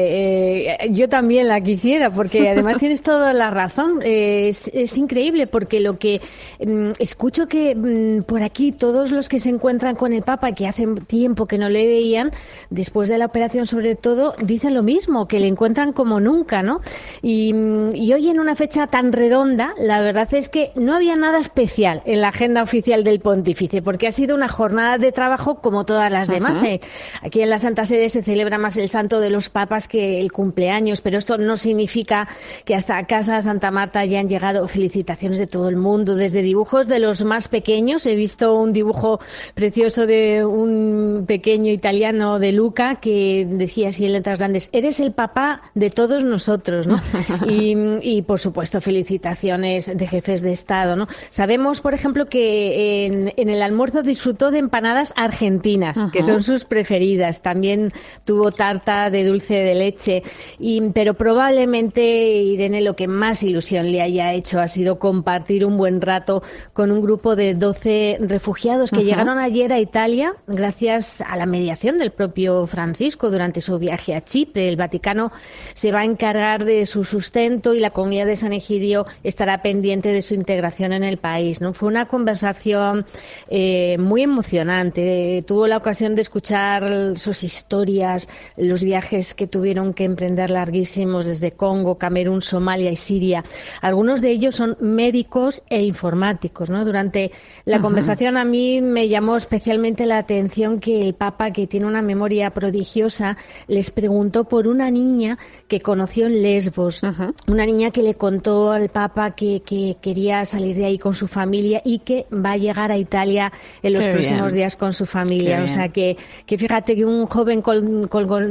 [0.74, 4.00] eh, yo también la quisiera, porque además tienes toda la razón.
[4.02, 6.20] es, increíble, porque lo que
[6.64, 10.66] mm, escucho que mm, por aquí todos los que se encuentran con el Papa, que
[10.66, 12.32] hace tiempo que no le veían,
[12.70, 16.80] después de la operación sobre todo, dicen lo mismo, que le encuentran como nunca, ¿no?
[17.22, 21.16] Y, mm, y hoy en una fecha tan redonda, la verdad es que no había
[21.16, 25.60] nada especial en la agenda oficial del pontífice, porque ha sido una jornada de trabajo
[25.60, 26.62] como todas las demás.
[26.62, 26.80] ¿eh?
[27.22, 30.32] Aquí en la Santa Sede se celebra más el santo de los papas que el
[30.32, 32.28] cumpleaños, pero esto no significa
[32.64, 36.98] que hasta casa Santa Marta hayan llegado felicitaciones de todo el mundo, desde dibujos de
[36.98, 38.06] los más pequeños.
[38.06, 39.20] He visto un dibujo
[39.54, 45.12] precioso de un pequeño italiano de Luca que decía así en letras grandes, eres el
[45.12, 47.00] papá de todos nosotros, ¿no?
[47.48, 51.06] y, y por supuesto felicitaciones de jefes de Estado, ¿no?
[51.30, 57.42] Sabemos, por ejemplo, que en, el almuerzo disfrutó de empanadas argentinas, que son sus preferidas.
[57.42, 57.92] También
[58.24, 60.22] tuvo tarta de dulce de leche.
[60.58, 65.76] Y, pero probablemente, Irene, lo que más ilusión le haya hecho ha sido compartir un
[65.76, 66.42] buen rato
[66.72, 71.98] con un grupo de 12 refugiados que llegaron ayer a Italia gracias a la mediación
[71.98, 74.68] del propio Francisco durante su viaje a Chipre.
[74.68, 75.32] El Vaticano
[75.74, 80.12] se va a encargar de su sustento y la comunidad de San Egidio estará pendiente
[80.12, 81.60] de su integración en el país.
[81.60, 81.72] ¿no?
[81.72, 83.06] Fue una conversación
[83.48, 85.42] eh, muy emocionante.
[85.46, 91.52] Tuvo la ocasión de escuchar sus historias, los viajes que tuvieron que emprender larguísimos desde
[91.52, 93.44] Congo, Camerún, Somalia y Siria.
[93.80, 96.70] Algunos de ellos son médicos e informáticos.
[96.70, 96.84] ¿no?
[96.84, 97.32] Durante
[97.64, 102.02] la conversación a mí me llamó especialmente la atención que el Papa, que tiene una
[102.02, 103.36] memoria prodigiosa,
[103.66, 107.02] les preguntó por una niña que conoció en Lesbos,
[107.46, 111.26] una niña que le contó al Papa que, que quería salir de ahí con su
[111.26, 115.62] familia y que va a llegar a Italia en los próximos días con su familia.
[115.64, 117.62] o sea que, que fíjate que un joven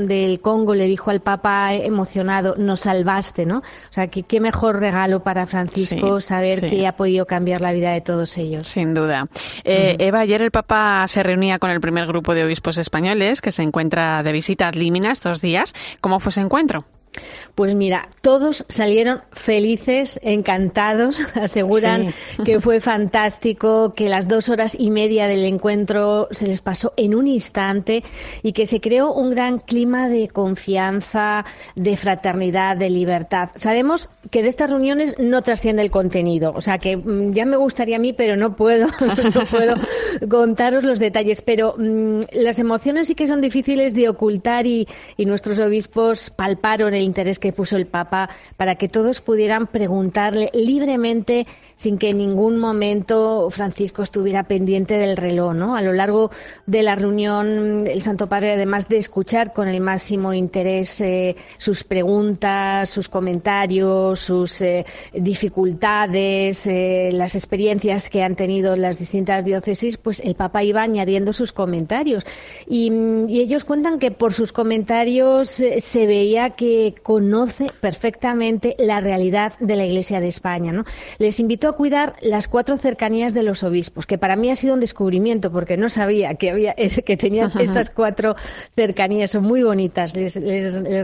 [0.07, 3.59] del Congo le dijo al Papa emocionado, nos salvaste, ¿no?
[3.59, 7.91] O sea que qué mejor regalo para Francisco saber que ha podido cambiar la vida
[7.91, 8.67] de todos ellos.
[8.67, 9.27] Sin duda.
[9.63, 13.51] Eh, Eva, ayer el Papa se reunía con el primer grupo de obispos españoles que
[13.51, 15.75] se encuentra de visita a Límina estos días.
[16.01, 16.85] ¿Cómo fue ese encuentro?
[17.55, 22.13] Pues mira, todos salieron felices, encantados, aseguran
[22.45, 27.15] que fue fantástico, que las dos horas y media del encuentro se les pasó en
[27.15, 28.03] un instante
[28.43, 31.45] y que se creó un gran clima de confianza,
[31.75, 33.49] de fraternidad, de libertad.
[33.55, 37.57] Sabemos que de estas reuniones no trasciende el contenido, o sea que mm, ya me
[37.57, 38.87] gustaría a mí, pero no puedo,
[39.35, 39.75] no puedo
[40.29, 45.25] contaros los detalles, pero mm, las emociones sí que son difíciles de ocultar y, y
[45.25, 51.47] nuestros obispos palparon el interés que puso el Papa para que todos pudieran preguntarle libremente
[51.79, 55.53] sin que en ningún momento Francisco estuviera pendiente del reloj.
[55.53, 55.77] ¿no?
[55.77, 56.29] A lo largo
[56.65, 61.85] de la reunión, el Santo Padre, además de escuchar con el máximo interés eh, sus
[61.85, 69.95] preguntas, sus comentarios, sus eh, dificultades, eh, las experiencias que han tenido las distintas diócesis,
[69.95, 72.25] pues el Papa iba añadiendo sus comentarios.
[72.67, 72.89] Y,
[73.39, 79.85] ellos cuentan que por sus comentarios se veía que conoce perfectamente la realidad de la
[79.85, 80.73] Iglesia de España.
[80.73, 80.83] ¿no?
[81.19, 84.73] Les invito a cuidar las cuatro cercanías de los obispos, que para mí ha sido
[84.73, 88.35] un descubrimiento porque no sabía que había que tenían estas cuatro
[88.75, 90.15] cercanías, son muy bonitas.
[90.15, 90.35] Les,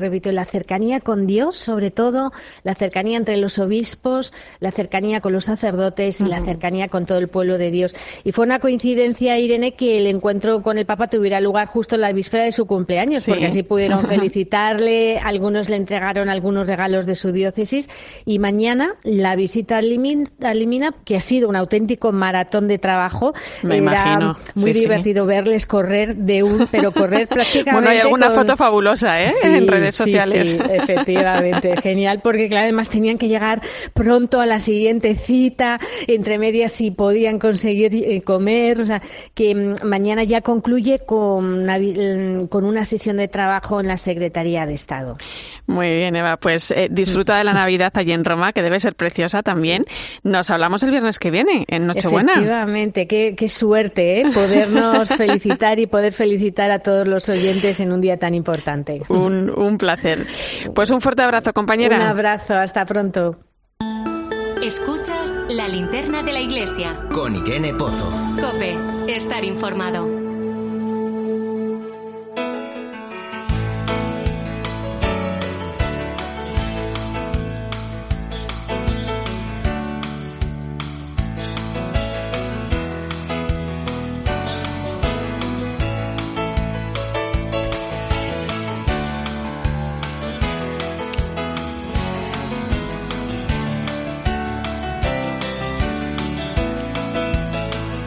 [0.01, 2.31] repito, la cercanía con Dios, sobre todo,
[2.63, 7.17] la cercanía entre los obispos, la cercanía con los sacerdotes y la cercanía con todo
[7.17, 7.95] el pueblo de Dios.
[8.23, 12.01] Y fue una coincidencia, Irene, que el encuentro con el Papa tuviera lugar justo en
[12.01, 17.15] la víspera de su cumpleaños, porque así pudieron felicitarle, algunos le entregaron algunos regalos de
[17.15, 17.89] su diócesis
[18.25, 19.89] y mañana la visita al
[20.55, 23.33] Limina, que ha sido un auténtico maratón de trabajo.
[23.63, 27.71] Me Era muy divertido verles correr de un, pero correr prácticamente.
[27.71, 29.31] Bueno, hay alguna foto fabulosa, ¿eh?
[29.43, 30.53] en redes sociales.
[30.53, 33.61] Sí, efectivamente, genial, porque claro, además tenían que llegar
[33.93, 39.01] pronto a la siguiente cita, entre medias si podían conseguir eh, comer, o sea,
[39.33, 44.65] que mm, mañana ya concluye con una, con una sesión de trabajo en la Secretaría
[44.65, 45.17] de Estado.
[45.67, 46.37] Muy bien, Eva.
[46.37, 49.85] Pues eh, disfruta de la Navidad allí en Roma, que debe ser preciosa también.
[50.23, 52.33] Nos hablamos el viernes que viene, en Nochebuena.
[52.33, 54.25] Efectivamente, qué, qué suerte ¿eh?
[54.33, 59.01] podernos felicitar y poder felicitar a todos los oyentes en un día tan importante.
[59.09, 60.25] Un, un placer.
[60.73, 61.97] Pues un fuerte abrazo, compañera.
[61.97, 63.37] Un abrazo, hasta pronto.
[64.63, 66.95] Escuchas la linterna de la iglesia.
[67.13, 68.09] Con Irene Pozo.
[68.41, 68.75] Cope,
[69.07, 70.24] estar informado.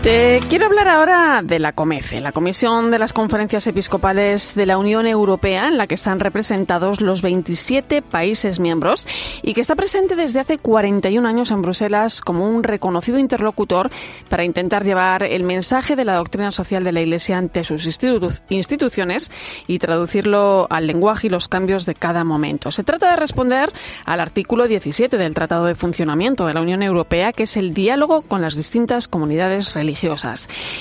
[0.09, 5.07] Quiero hablar ahora de la COMECE, la Comisión de las Conferencias Episcopales de la Unión
[5.07, 9.07] Europea, en la que están representados los 27 países miembros
[9.43, 13.91] y que está presente desde hace 41 años en Bruselas como un reconocido interlocutor
[14.31, 19.31] para intentar llevar el mensaje de la doctrina social de la Iglesia ante sus instituciones
[19.67, 22.71] y traducirlo al lenguaje y los cambios de cada momento.
[22.71, 23.71] Se trata de responder
[24.07, 28.23] al artículo 17 del Tratado de Funcionamiento de la Unión Europea, que es el diálogo
[28.23, 29.98] con las distintas comunidades religiosas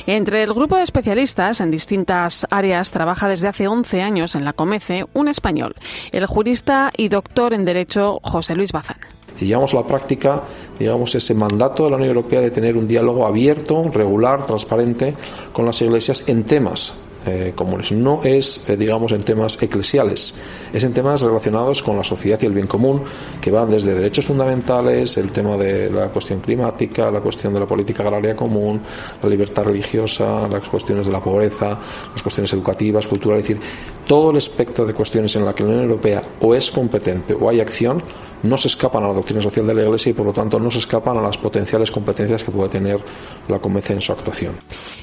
[0.06, 4.54] entre el grupo de especialistas en distintas áreas trabaja desde hace 11 años en la
[4.54, 5.76] Comece un español,
[6.12, 8.98] el jurista y doctor en Derecho José Luis Bazán.
[9.40, 10.44] Y llevamos a la práctica,
[10.80, 15.16] digamos, ese mandato de la Unión Europea de tener un diálogo abierto, regular, transparente
[15.54, 16.94] con las iglesias en temas
[17.28, 17.92] eh, comunes.
[17.92, 20.34] No es, eh, digamos, en temas eclesiales,
[20.74, 23.04] es en temas relacionados con la sociedad y el bien común,
[23.42, 27.66] que van desde derechos fundamentales, el tema de la cuestión climática, la cuestión de la
[27.66, 28.82] política agraria común,
[29.22, 31.78] la libertad religiosa, las cuestiones de la pobreza,
[32.14, 33.70] las cuestiones educativas, culturales, es decir,
[34.08, 37.50] todo el espectro de cuestiones en la que la Unión Europea o es competente o
[37.50, 38.02] hay acción,
[38.44, 40.72] no se escapan a la doctrina social de la Iglesia y por lo tanto no
[40.72, 43.00] se escapan a las potenciales competencias que puede tener
[43.48, 44.56] la Convención en su actuación.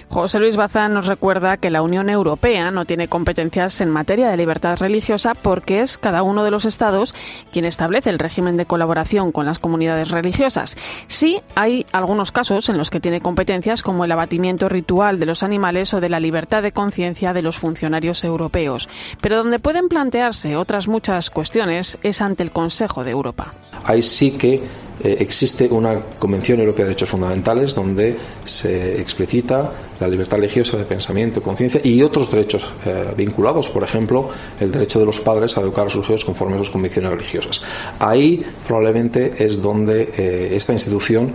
[0.08, 4.36] José Luis Bazán nos recuerda que la Unión Europea no tiene competencias en materia de
[4.36, 7.14] libertad religiosa porque es cada uno de los estados
[7.52, 10.76] quien establece el régimen de colaboración con las comunidades religiosas.
[11.08, 15.42] Sí hay algunos casos en los que tiene competencias como el abatimiento ritual de los
[15.42, 18.88] animales o de la libertad de conciencia de los funcionarios europeos,
[19.20, 23.23] pero donde pueden plantearse otras muchas cuestiones es ante el Consejo de Europa.
[23.84, 24.62] Ahí sí que
[25.02, 30.84] eh, existe una Convención Europea de Derechos Fundamentales donde se explicita la libertad religiosa de
[30.84, 35.62] pensamiento, conciencia y otros derechos eh, vinculados, por ejemplo, el derecho de los padres a
[35.62, 37.60] educar a sus hijos conforme a sus convicciones religiosas.
[37.98, 41.32] Ahí probablemente es donde eh, esta institución,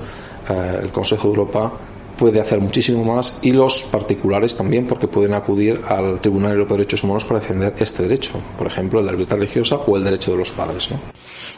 [0.82, 1.72] el Consejo de Europa,
[2.18, 6.84] puede hacer muchísimo más y los particulares también porque pueden acudir al Tribunal Europeo de
[6.84, 10.04] Derechos Humanos para defender este derecho, por ejemplo, el de la libertad religiosa o el
[10.04, 10.90] derecho de los padres.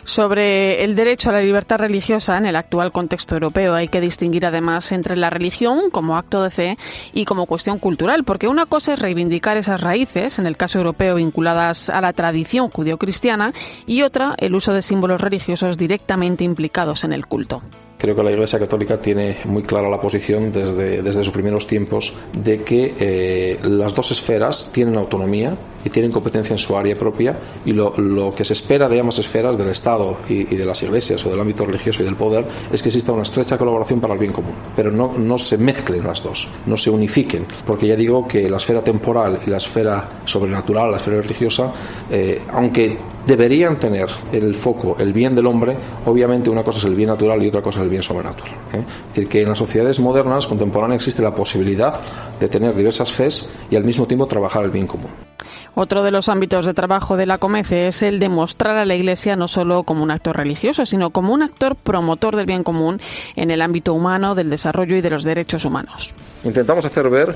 [0.04, 4.46] Sobre el derecho a la libertad religiosa en el actual contexto europeo hay que distinguir
[4.46, 6.78] además entre la religión como acto de fe
[7.14, 11.16] y como cuestión cultural, porque una cosa es reivindicar esas raíces, en el caso europeo
[11.16, 13.54] vinculadas a la tradición judio-cristiana,
[13.86, 17.62] y otra el uso de símbolos religiosos directamente implicados en el culto.
[17.98, 22.16] Creo que la Iglesia Católica tiene muy clara la posición desde, desde sus primeros tiempos
[22.34, 27.38] de que eh, las dos esferas tienen autonomía y tienen competencia en su área propia
[27.66, 31.26] y lo, lo que se espera de ambas esferas, del Estado y, de las iglesias
[31.26, 34.20] o del ámbito religioso y del poder, es que exista una estrecha colaboración para el
[34.20, 34.54] bien común.
[34.76, 38.58] Pero no, no se mezclen las dos, no se unifiquen, porque ya digo que la
[38.58, 41.72] esfera temporal y la esfera sobrenatural, la esfera religiosa,
[42.10, 46.96] eh, aunque deberían tener el foco el bien del hombre, obviamente una cosa es el
[46.96, 48.54] bien natural y otra cosa es el bien sobrenatural.
[48.74, 48.84] ¿eh?
[49.10, 52.00] Es decir, que en las sociedades modernas, contemporáneas, existe la posibilidad
[52.40, 55.31] de tener diversas fes y al mismo tiempo trabajar el bien común.
[55.74, 58.96] Otro de los ámbitos de trabajo de la Comece es el de mostrar a la
[58.96, 63.00] Iglesia no solo como un actor religioso, sino como un actor promotor del bien común
[63.36, 66.14] en el ámbito humano, del desarrollo y de los derechos humanos.
[66.44, 67.36] Intentamos hacer ver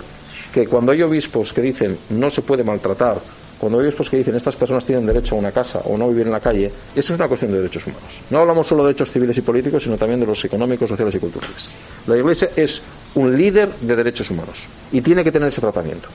[0.54, 3.18] que cuando hay obispos que dicen no se puede maltratar
[3.60, 6.26] cuando hay obispos que dicen estas personas tienen derecho a una casa o no vivir
[6.26, 8.20] en la calle, eso es una cuestión de derechos humanos.
[8.30, 11.20] No hablamos solo de derechos civiles y políticos, sino también de los económicos, sociales y
[11.20, 11.70] culturales.
[12.08, 12.82] La Iglesia es
[13.16, 16.08] un líder de derechos humanos y tiene que tener ese tratamiento.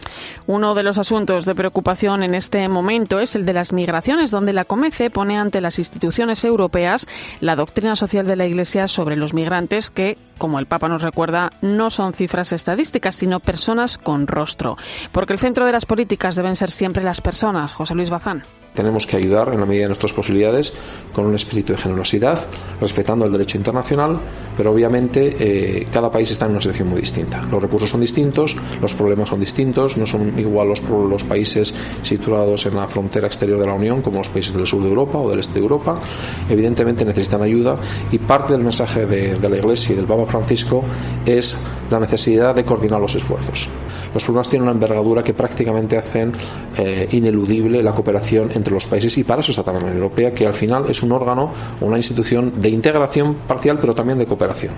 [0.46, 4.52] Uno de los asuntos de preocupación en este momento es el de las migraciones, donde
[4.52, 7.06] la COMECE pone ante las instituciones europeas
[7.40, 11.50] la doctrina social de la Iglesia sobre los migrantes que, como el Papa nos recuerda,
[11.62, 14.76] no son cifras estadísticas, sino personas con rostro.
[15.12, 17.72] Porque el centro de las políticas deben ser siempre las personas.
[17.72, 18.42] José Luis Bazán.
[18.74, 20.72] Tenemos que ayudar en la medida de nuestras posibilidades
[21.12, 22.46] con un espíritu de generosidad,
[22.80, 24.18] respetando el derecho internacional,
[24.56, 27.42] pero obviamente eh, cada país está en una situación muy distinta.
[27.50, 32.66] Los recursos son distintos, los problemas son distintos, no son igual los, los países situados
[32.66, 35.28] en la frontera exterior de la Unión como los países del sur de Europa o
[35.28, 35.98] del este de Europa.
[36.48, 37.76] Evidentemente necesitan ayuda
[38.12, 40.84] y parte del mensaje de, de la Iglesia y del Papa Francisco
[41.26, 41.56] es
[41.90, 43.68] la necesidad de coordinar los esfuerzos.
[44.12, 46.32] Los problemas tienen una envergadura que prácticamente hacen
[46.76, 50.32] eh, ineludible la cooperación entre los países y para eso está también la Unión Europea,
[50.32, 54.74] que al final es un órgano, una institución de integración parcial, pero también de cooperación.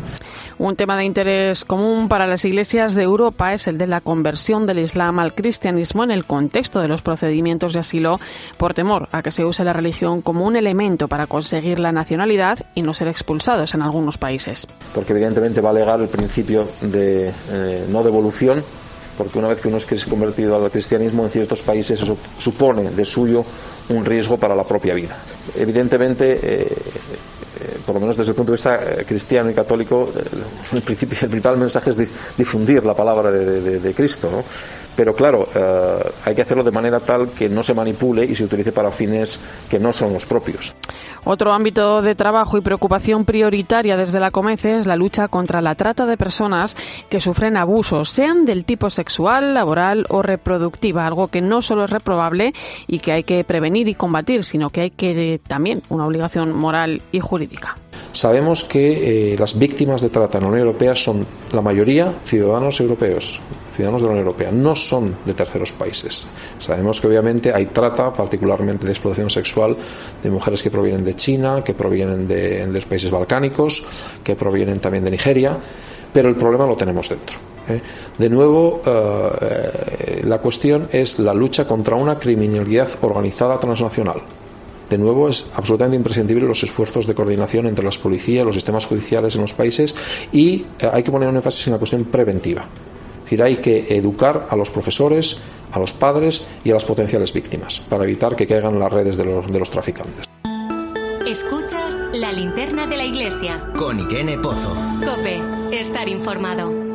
[0.59, 4.67] Un tema de interés común para las iglesias de Europa es el de la conversión
[4.67, 8.21] del Islam al cristianismo en el contexto de los procedimientos de asilo
[8.59, 12.59] por temor a que se use la religión como un elemento para conseguir la nacionalidad
[12.75, 14.67] y no ser expulsados en algunos países.
[14.95, 18.63] Porque evidentemente va a alegar el principio de eh, no devolución
[19.17, 23.05] porque una vez que uno es convertido al cristianismo en ciertos países eso supone de
[23.05, 23.45] suyo
[23.89, 25.17] un riesgo para la propia vida.
[25.57, 30.11] Evidentemente, eh, eh, por lo menos desde el punto de vista eh, cristiano y católico,
[30.73, 31.97] el, principal mensaje es
[32.37, 34.31] difundir la palabra de, de, de Cristo.
[34.31, 34.45] ¿no?
[34.97, 38.45] Pero claro, eh, hay que hacerlo de manera tal que no se manipule y se
[38.45, 39.39] utilice para fines
[39.71, 40.75] que no son los propios.
[41.25, 45.77] Otro ámbito de trabajo y preocupación prioritaria desde la Comece es la lucha contra la
[45.77, 46.77] trata de personas
[47.09, 51.91] que sufren abusos, sean del tipo sexual, laboral o reproductiva, algo que no solo es
[51.91, 52.53] reprobable
[52.89, 57.03] y que hay que prevenir y combatir, sino que hay que también una obligación moral
[57.13, 57.77] y jurídica.
[58.11, 62.81] Sabemos que eh, las víctimas de trata en la Unión Europea son la mayoría ciudadanos
[62.81, 63.41] europeos,
[63.73, 66.27] ciudadanos de la Unión Europea, no son de terceros países.
[66.59, 69.77] Sabemos que obviamente hay trata, particularmente de explotación sexual,
[70.23, 73.85] de mujeres que provienen de China, que provienen de, los países balcánicos,
[74.23, 75.57] que provienen también de Nigeria,
[76.13, 77.39] pero el problema lo tenemos dentro.
[77.69, 77.81] ¿eh?
[78.19, 84.23] De nuevo, eh, la cuestión es la lucha contra una criminalidad organizada transnacional
[84.93, 89.35] de nuevo, es absolutamente imprescindible los esfuerzos de coordinación entre las policías, los sistemas judiciales
[89.35, 89.95] en los países
[90.33, 92.67] y eh, hay que poner un énfasis en la cuestión preventiva.
[93.33, 95.39] Es decir, hay que educar a los profesores,
[95.71, 99.17] a los padres y a las potenciales víctimas para evitar que caigan en las redes
[99.17, 100.27] de los, de los traficantes.
[101.27, 103.73] Escuchas la linterna de la iglesia.
[103.75, 104.77] Con Irene Pozo.
[105.03, 105.41] Cope,
[105.73, 106.92] estar informado.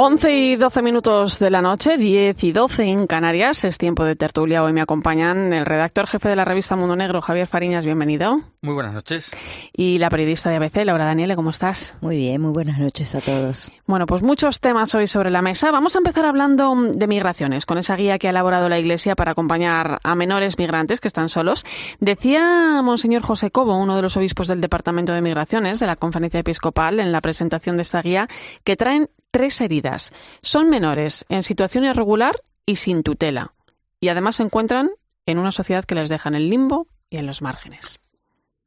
[0.00, 3.64] 11 y 12 minutos de la noche, 10 y 12 en Canarias.
[3.64, 4.62] Es tiempo de tertulia.
[4.62, 7.84] Hoy me acompañan el redactor jefe de la revista Mundo Negro, Javier Fariñas.
[7.84, 8.40] Bienvenido.
[8.62, 9.32] Muy buenas noches.
[9.72, 11.96] Y la periodista de ABC, Laura Daniele, ¿cómo estás?
[12.00, 13.72] Muy bien, muy buenas noches a todos.
[13.86, 15.72] Bueno, pues muchos temas hoy sobre la mesa.
[15.72, 19.32] Vamos a empezar hablando de migraciones, con esa guía que ha elaborado la Iglesia para
[19.32, 21.64] acompañar a menores migrantes que están solos.
[21.98, 26.38] Decía Monseñor José Cobo, uno de los obispos del Departamento de Migraciones de la Conferencia
[26.38, 28.28] Episcopal, en la presentación de esta guía,
[28.62, 30.12] que traen tres heridas.
[30.42, 32.34] Son menores, en situación irregular
[32.66, 33.54] y sin tutela.
[34.00, 34.90] Y además se encuentran
[35.26, 38.00] en una sociedad que les deja en el limbo y en los márgenes.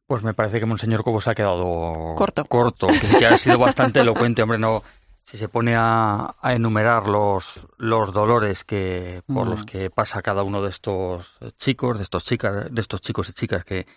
[0.07, 2.45] Pues me parece que Monseñor Cobo se ha quedado corto.
[2.45, 2.87] Corto,
[3.19, 4.81] que ha sido bastante elocuente, hombre, no.
[5.23, 9.65] Si se pone a, enumerar los, los dolores que por los mm.
[9.65, 13.65] que pasa cada uno de estos chicos, de estos chicas, de estos chicos y chicas
[13.65, 13.87] que,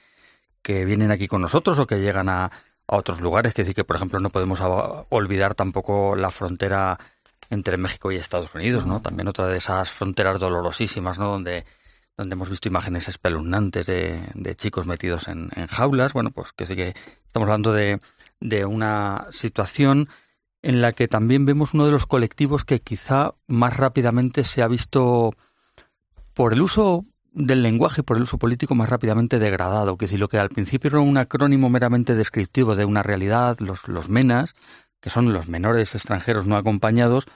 [0.61, 2.51] que vienen aquí con nosotros o que llegan a,
[2.87, 3.55] a otros lugares.
[3.55, 4.61] Que decir que, por ejemplo, no podemos
[5.11, 6.99] olvidar tampoco la frontera
[7.51, 9.01] entre México y Estados Unidos, ¿no?
[9.01, 11.29] También otra de esas fronteras dolorosísimas, ¿no?
[11.31, 11.65] Donde,
[12.17, 16.13] donde hemos visto imágenes espeluznantes de, de chicos metidos en, en, jaulas.
[16.13, 16.95] Bueno, pues que sí que
[17.27, 18.01] estamos hablando de,
[18.41, 20.09] de una situación
[20.63, 24.69] en la que también vemos uno de los colectivos que quizá más rápidamente se ha
[24.69, 25.35] visto
[26.33, 27.05] por el uso
[27.35, 30.89] del lenguaje por el uso político más rápidamente degradado, que si lo que al principio
[30.89, 34.55] era un acrónimo meramente descriptivo de una realidad, los, los MENAS,
[35.01, 37.27] que son los menores extranjeros no acompañados,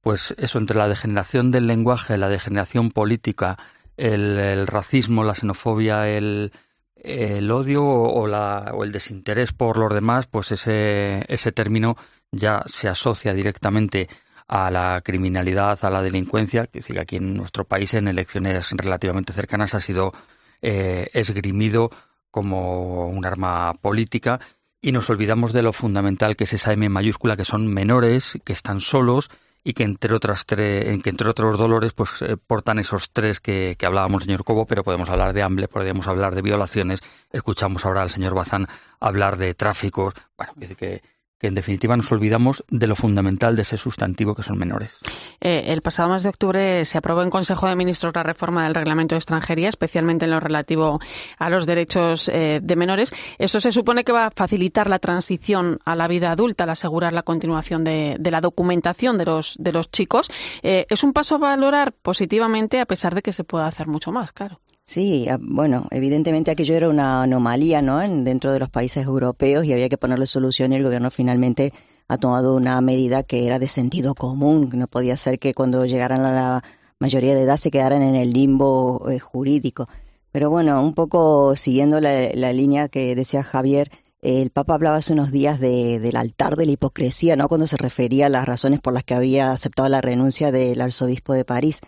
[0.00, 3.58] pues eso entre la degeneración del lenguaje, la degeneración política,
[3.96, 6.52] el, racismo, la xenofobia, el,
[6.94, 11.96] el odio o, la, o el desinterés por los demás, pues ese, ese término
[12.30, 14.08] ya se asocia directamente
[14.50, 19.32] a la criminalidad, a la delincuencia, que sigue aquí en nuestro país en elecciones relativamente
[19.32, 20.12] cercanas ha sido
[20.60, 21.90] eh, esgrimido
[22.32, 24.40] como un arma política.
[24.82, 28.52] Y nos olvidamos de lo fundamental que es esa M mayúscula, que son menores, que
[28.52, 29.30] están solos
[29.62, 33.76] y que entre otras tres, que entre otros dolores pues eh, portan esos tres que,
[33.78, 38.02] que, hablábamos señor Cobo, pero podemos hablar de hambre, podemos hablar de violaciones, escuchamos ahora
[38.02, 38.66] al señor Bazán
[38.98, 41.02] hablar de tráficos, bueno, dice que
[41.40, 44.98] que en definitiva nos olvidamos de lo fundamental de ese sustantivo que son menores.
[45.40, 48.74] Eh, el pasado mes de octubre se aprobó en Consejo de Ministros la reforma del
[48.74, 51.00] reglamento de extranjería, especialmente en lo relativo
[51.38, 53.14] a los derechos eh, de menores.
[53.38, 57.14] Eso se supone que va a facilitar la transición a la vida adulta, al asegurar
[57.14, 60.30] la continuación de, la documentación de los, de los chicos.
[60.62, 64.12] Eh, es un paso a valorar positivamente a pesar de que se pueda hacer mucho
[64.12, 64.60] más, claro.
[64.90, 68.02] Sí, ah, bueno, evidentemente aquello era una anomalía, ¿no?
[68.02, 71.72] En, dentro de los países europeos y había que ponerle solución y el gobierno finalmente
[72.08, 74.68] ha tomado una medida que era de sentido común.
[74.74, 76.64] No podía ser que cuando llegaran a la
[76.98, 79.88] mayoría de edad se quedaran en el limbo eh, jurídico.
[80.32, 85.30] Pero bueno, un poco siguiendo la, línea que decía Javier, el Papa hablaba hace unos
[85.30, 87.48] días de, del altar de la hipocresía, ¿no?
[87.48, 91.32] Cuando se refería a las razones por las que había aceptado la renuncia del arzobispo
[91.32, 91.80] de París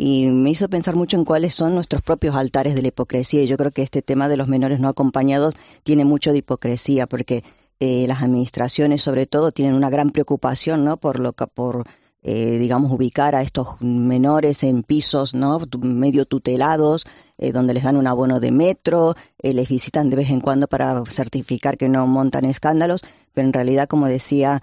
[0.00, 3.42] y me hizo pensar mucho en cuáles son nuestros propios altares de la hipocresía.
[3.42, 7.06] Y yo creo que este tema de los menores no acompañados tiene mucho de hipocresía,
[7.06, 7.44] porque
[7.80, 10.96] eh, las administraciones, sobre todo, tienen una gran preocupación, ¿no?
[10.96, 11.84] Por lo que, por
[12.22, 15.60] eh, digamos, ubicar a estos menores en pisos ¿no?
[15.82, 17.04] medio tutelados,
[17.36, 21.04] eh, donde les dan un abono de metro, les visitan de vez en cuando para
[21.10, 23.02] certificar que no montan escándalos,
[23.34, 24.62] pero en realidad, como decía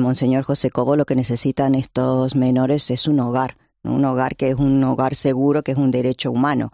[0.00, 3.54] Monseñor José Cobo, lo que necesitan estos menores es un hogar
[3.90, 6.72] un hogar que es un hogar seguro, que es un derecho humano.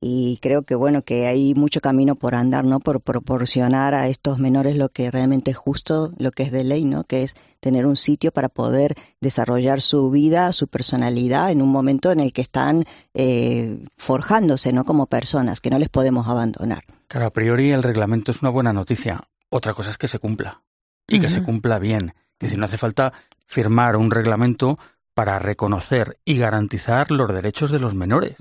[0.00, 2.78] Y creo que bueno, que hay mucho camino por andar, ¿no?
[2.78, 6.84] Por proporcionar a estos menores lo que realmente es justo, lo que es de ley,
[6.84, 7.02] ¿no?
[7.02, 12.12] Que es tener un sitio para poder desarrollar su vida, su personalidad en un momento
[12.12, 14.84] en el que están eh, forjándose, ¿no?
[14.84, 16.84] Como personas, que no les podemos abandonar.
[17.08, 19.24] Claro, a priori el reglamento es una buena noticia.
[19.50, 20.62] Otra cosa es que se cumpla.
[21.08, 22.12] Y que se cumpla bien.
[22.38, 23.12] Que si no hace falta
[23.46, 24.76] firmar un reglamento
[25.18, 28.36] para reconocer y garantizar los derechos de los menores.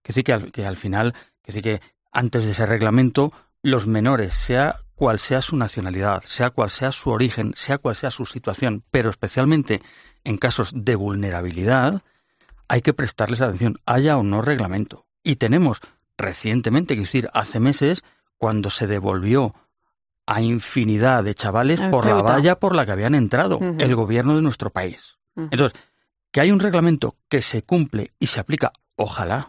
[0.00, 1.12] Que sí que al, que al final,
[1.42, 1.80] que sí que
[2.12, 3.32] antes de ese reglamento,
[3.64, 8.12] los menores, sea cual sea su nacionalidad, sea cual sea su origen, sea cual sea
[8.12, 9.82] su situación, pero especialmente
[10.22, 12.00] en casos de vulnerabilidad,
[12.68, 15.06] hay que prestarles atención, haya o no reglamento.
[15.24, 15.80] Y tenemos
[16.16, 18.04] recientemente, que decir, hace meses,
[18.38, 19.50] cuando se devolvió
[20.26, 24.42] a infinidad de chavales por la valla por la que habían entrado el gobierno de
[24.42, 25.16] nuestro país.
[25.34, 25.78] Entonces,
[26.32, 29.48] que hay un reglamento que se cumple y se aplica, ojalá,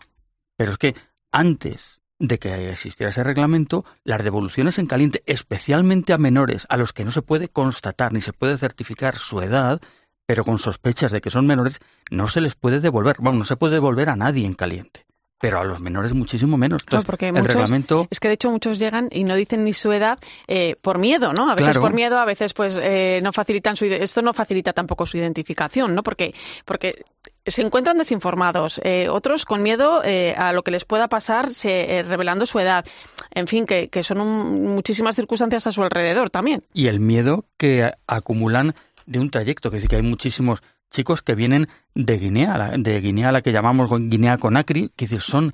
[0.58, 0.96] pero es que
[1.32, 6.94] antes de que existiera ese reglamento, las devoluciones en caliente, especialmente a menores a los
[6.94, 9.82] que no se puede constatar ni se puede certificar su edad,
[10.28, 11.80] pero con sospechas de que son menores,
[12.10, 13.18] no se les puede devolver.
[13.20, 15.06] Bueno, no se puede devolver a nadie en caliente
[15.42, 16.84] pero a los menores muchísimo menos.
[16.84, 18.08] Entonces, porque el reglamento...
[18.12, 21.34] Es que de hecho muchos llegan y no dicen ni su edad eh, por miedo,
[21.34, 21.50] ¿no?
[21.50, 23.86] A veces por miedo, a veces pues eh, no facilitan su...
[23.86, 26.04] Esto no facilita tampoco su identificación, ¿no?
[26.04, 27.04] Porque, porque
[27.44, 30.02] se encuentran desinformados, eh, otros con miedo
[30.38, 32.86] a lo que les pueda pasar se, revelando su edad.
[33.32, 34.20] En fin, que, que son
[34.64, 36.64] muchísimas circunstancias a su alrededor también.
[36.74, 38.76] Y el miedo que acumulan
[39.08, 40.62] de un trayecto, que sí que hay muchísimos
[40.92, 45.54] chicos que vienen de Guinea, de Guinea, la que llamamos Guinea Conakry, que decir, son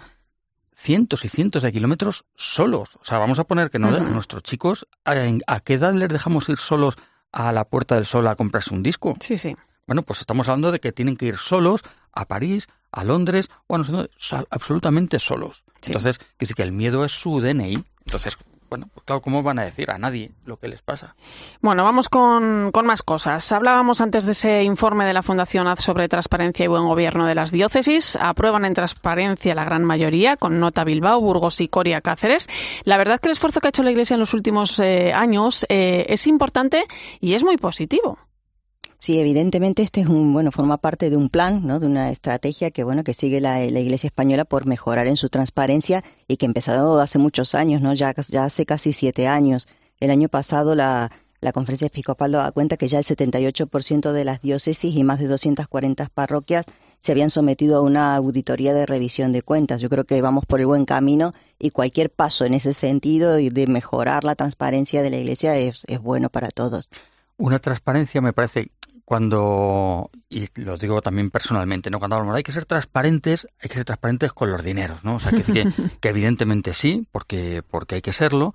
[0.76, 2.98] cientos y cientos de kilómetros solos.
[2.98, 6.58] O sea, vamos a poner que no, nuestros chicos, ¿a, qué edad les dejamos ir
[6.58, 6.98] solos
[7.32, 9.16] a la Puerta del Sol a comprarse un disco?
[9.20, 9.56] Sí, sí.
[9.86, 11.82] Bueno, pues estamos hablando de que tienen que ir solos
[12.12, 14.08] a París, a Londres, o no
[14.50, 15.64] absolutamente solos.
[15.86, 17.84] Entonces, que sí que el miedo es su DNI.
[18.06, 18.38] Entonces,
[18.70, 21.16] bueno, pues claro, ¿cómo van a decir a nadie lo que les pasa?
[21.62, 23.52] Bueno, vamos con, con, más cosas.
[23.52, 27.36] Hablábamos antes de ese informe de la Fundación AZ sobre transparencia y buen gobierno de
[27.36, 28.18] las diócesis.
[28.20, 32.48] Aprueban en transparencia la gran mayoría, con nota Bilbao, Burgos y Coria Cáceres.
[32.84, 35.14] La verdad es que el esfuerzo que ha hecho la Iglesia en los últimos eh,
[35.14, 36.86] años eh, es importante
[37.20, 38.20] y es muy positivo.
[39.00, 41.80] Sí, evidentemente este es un, bueno, forma parte de un plan, ¿no?
[41.80, 46.04] De una estrategia que, bueno, que sigue la, Iglesia española por mejorar en su transparencia
[46.28, 47.94] y que empezó hace muchos años, ¿no?
[47.94, 49.68] Ya, hace casi siete años.
[50.00, 54.42] El año pasado la, la Conferencia Episcopal daba cuenta que ya el 78% de las
[54.42, 56.66] diócesis y más de 240 parroquias
[57.00, 59.80] se habían sometido a una auditoría de revisión de cuentas.
[59.80, 63.50] Yo creo que vamos por el buen camino y cualquier paso en ese sentido y
[63.50, 66.90] de mejorar la transparencia de la Iglesia es, es bueno para todos.
[67.38, 68.72] Una transparencia me parece
[69.08, 71.98] cuando, y lo digo también personalmente, ¿no?
[71.98, 75.16] Cuando hablamos, hay que ser transparentes, hay que ser transparentes con los dineros, ¿no?
[75.16, 75.44] O sea, que,
[76.02, 78.54] que, evidentemente sí, porque, porque hay que serlo,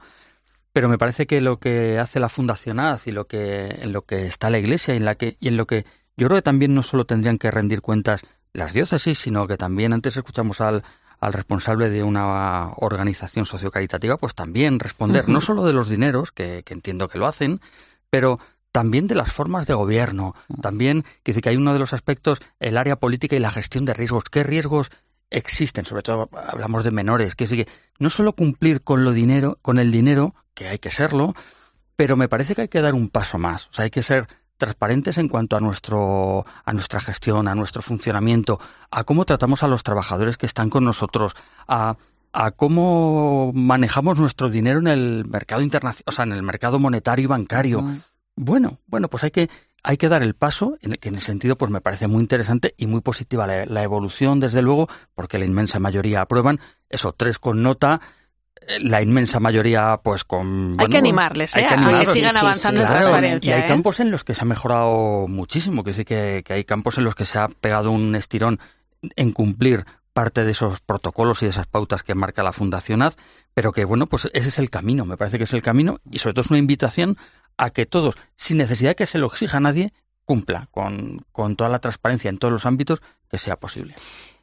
[0.75, 4.03] pero me parece que lo que hace la Fundación AZ y lo que, en lo
[4.03, 5.87] que está la Iglesia y en, la que, y en lo que
[6.19, 9.95] yo creo que también no solo tendrían que rendir cuentas las diócesis, sino que también
[9.95, 10.85] antes escuchamos al,
[11.19, 16.63] al responsable de una organización sociocaritativa, pues también responder, no solo de los dineros, que,
[16.63, 17.63] que entiendo que lo hacen,
[18.11, 18.39] pero
[18.73, 20.61] también de las formas de gobierno, mm.
[20.61, 23.85] también que sí que hay uno de los aspectos, el área política y la gestión
[23.85, 24.25] de riesgos.
[24.25, 24.91] ¿Qué riesgos
[25.31, 25.85] existen?
[25.85, 27.69] Sobre todo hablamos de menores, que sí que
[27.99, 31.35] no solo cumplir con lo dinero, con el dinero, que hay que serlo,
[31.97, 33.69] pero me parece que hay que dar un paso más.
[33.69, 37.83] O sea, hay que ser transparentes en cuanto a nuestro a nuestra gestión, a nuestro
[37.83, 38.59] funcionamiento,
[38.91, 41.35] a cómo tratamos a los trabajadores que están con nosotros,
[41.69, 41.97] a
[42.33, 47.25] a cómo manejamos nuestro dinero en el mercado internacional, o sea, en el mercado monetario
[47.25, 47.85] y bancario.
[48.37, 49.51] Bueno, bueno, pues hay que,
[49.83, 52.21] hay que dar el paso, en el, que en ese sentido pues me parece muy
[52.21, 57.13] interesante y muy positiva la, la evolución, desde luego, porque la inmensa mayoría aprueban, eso,
[57.13, 58.01] tres con nota,
[58.67, 60.77] eh, la inmensa mayoría, pues con.
[60.79, 61.67] hay que animarles, ¿eh?
[61.67, 63.51] a que sigan avanzando en transparencia.
[63.51, 63.69] Y hay ¿eh?
[63.69, 67.05] campos en los que se ha mejorado muchísimo, que sí que, que hay campos en
[67.05, 68.61] los que se ha pegado un estirón
[69.17, 73.17] en cumplir parte de esos protocolos y de esas pautas que marca la Fundación AZ,
[73.55, 76.19] pero que bueno, pues ese es el camino, me parece que es el camino y
[76.19, 77.17] sobre todo es una invitación
[77.57, 79.93] a que todos, sin necesidad que se lo exija a nadie,
[80.25, 83.95] cumpla con, con toda la transparencia en todos los ámbitos que sea posible.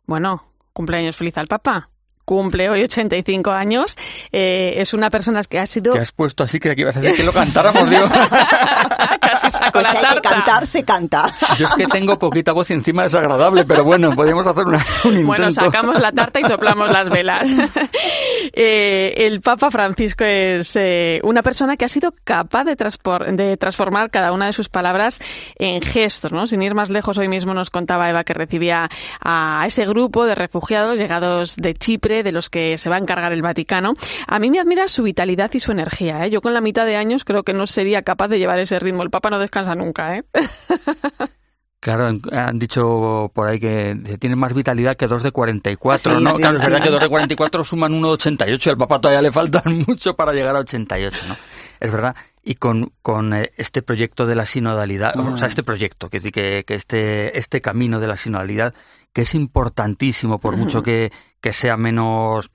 [0.05, 1.89] Bueno, cumpleaños feliz al Papa
[2.29, 3.97] cumple hoy 85 años.
[4.31, 5.93] Eh, es una persona que ha sido...
[5.93, 8.05] Te has puesto así que ibas a decir que lo cantáramos, digo.
[9.19, 10.21] Casi saco pues la hay tarta.
[10.21, 11.23] que cantar, se canta.
[11.57, 14.77] Yo es que tengo poquita voz y encima es agradable, pero bueno, podríamos hacer una,
[15.05, 15.25] un intento.
[15.25, 17.55] Bueno, sacamos la tarta y soplamos las velas.
[18.53, 24.11] eh, el Papa Francisco es eh, una persona que ha sido capaz de, de, transformar
[24.11, 25.19] cada una de sus palabras
[25.57, 26.45] en gestos, ¿no?
[26.45, 28.87] Sin ir más lejos, hoy mismo nos contaba Eva que recibía
[29.19, 33.31] a ese grupo de refugiados llegados de Chipre, de los que se va a encargar
[33.31, 33.93] el Vaticano.
[34.27, 36.25] A mí me admira su vitalidad y su energía.
[36.25, 36.29] ¿eh?
[36.29, 39.03] Yo con la mitad de años creo que no sería capaz de llevar ese ritmo.
[39.03, 40.17] El Papa no descansa nunca.
[40.17, 40.23] ¿eh?
[41.81, 46.31] Claro, han dicho por ahí que tienen más vitalidad que dos de 44, Sí, ¿no?
[46.33, 46.67] sí, claro, es sí.
[46.67, 49.83] verdad que dos de 44 suman uno de 88 y al papá todavía le faltan
[49.87, 51.37] mucho para llegar a 88, ¿no?
[51.79, 52.17] Es verdad.
[52.43, 56.33] Y con, con eh, este proyecto de la sinodalidad, o sea, este proyecto, que, decir
[56.33, 58.73] que, que este, este camino de la sinodalidad,
[59.13, 62.51] que es importantísimo, por mucho que, que sea menos,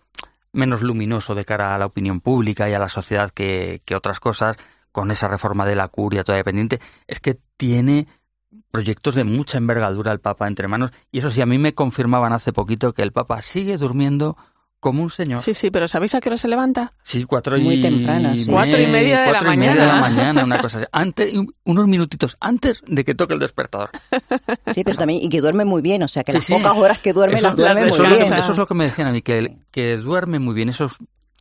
[0.52, 4.20] menos luminoso de cara a la opinión pública y a la sociedad que, que otras
[4.20, 4.56] cosas,
[4.92, 8.06] con esa reforma de la curia todavía pendiente, es que tiene
[8.70, 10.92] proyectos de mucha envergadura el Papa entre manos.
[11.10, 14.36] Y eso sí, a mí me confirmaban hace poquito que el Papa sigue durmiendo
[14.84, 15.40] como un señor.
[15.40, 16.92] Sí, sí, pero ¿sabéis a qué hora se levanta?
[17.02, 17.80] Sí, cuatro Muy y...
[17.80, 18.46] temprano, sí.
[18.50, 20.44] Cuatro y media de la cuatro y media de la mañana.
[20.44, 20.86] una cosa así.
[20.92, 21.32] Antes,
[21.64, 23.88] unos minutitos antes de que toque el despertador.
[24.74, 26.52] Sí, pero también, y que duerme muy bien, o sea, que Sí, las sí.
[26.52, 28.32] pocas horas que duerme Eso- las duerme eso, muy es lo bien.
[28.34, 30.68] que- eso es lo que me decían a mí, que, que duerme muy bien.
[30.68, 30.92] Eso es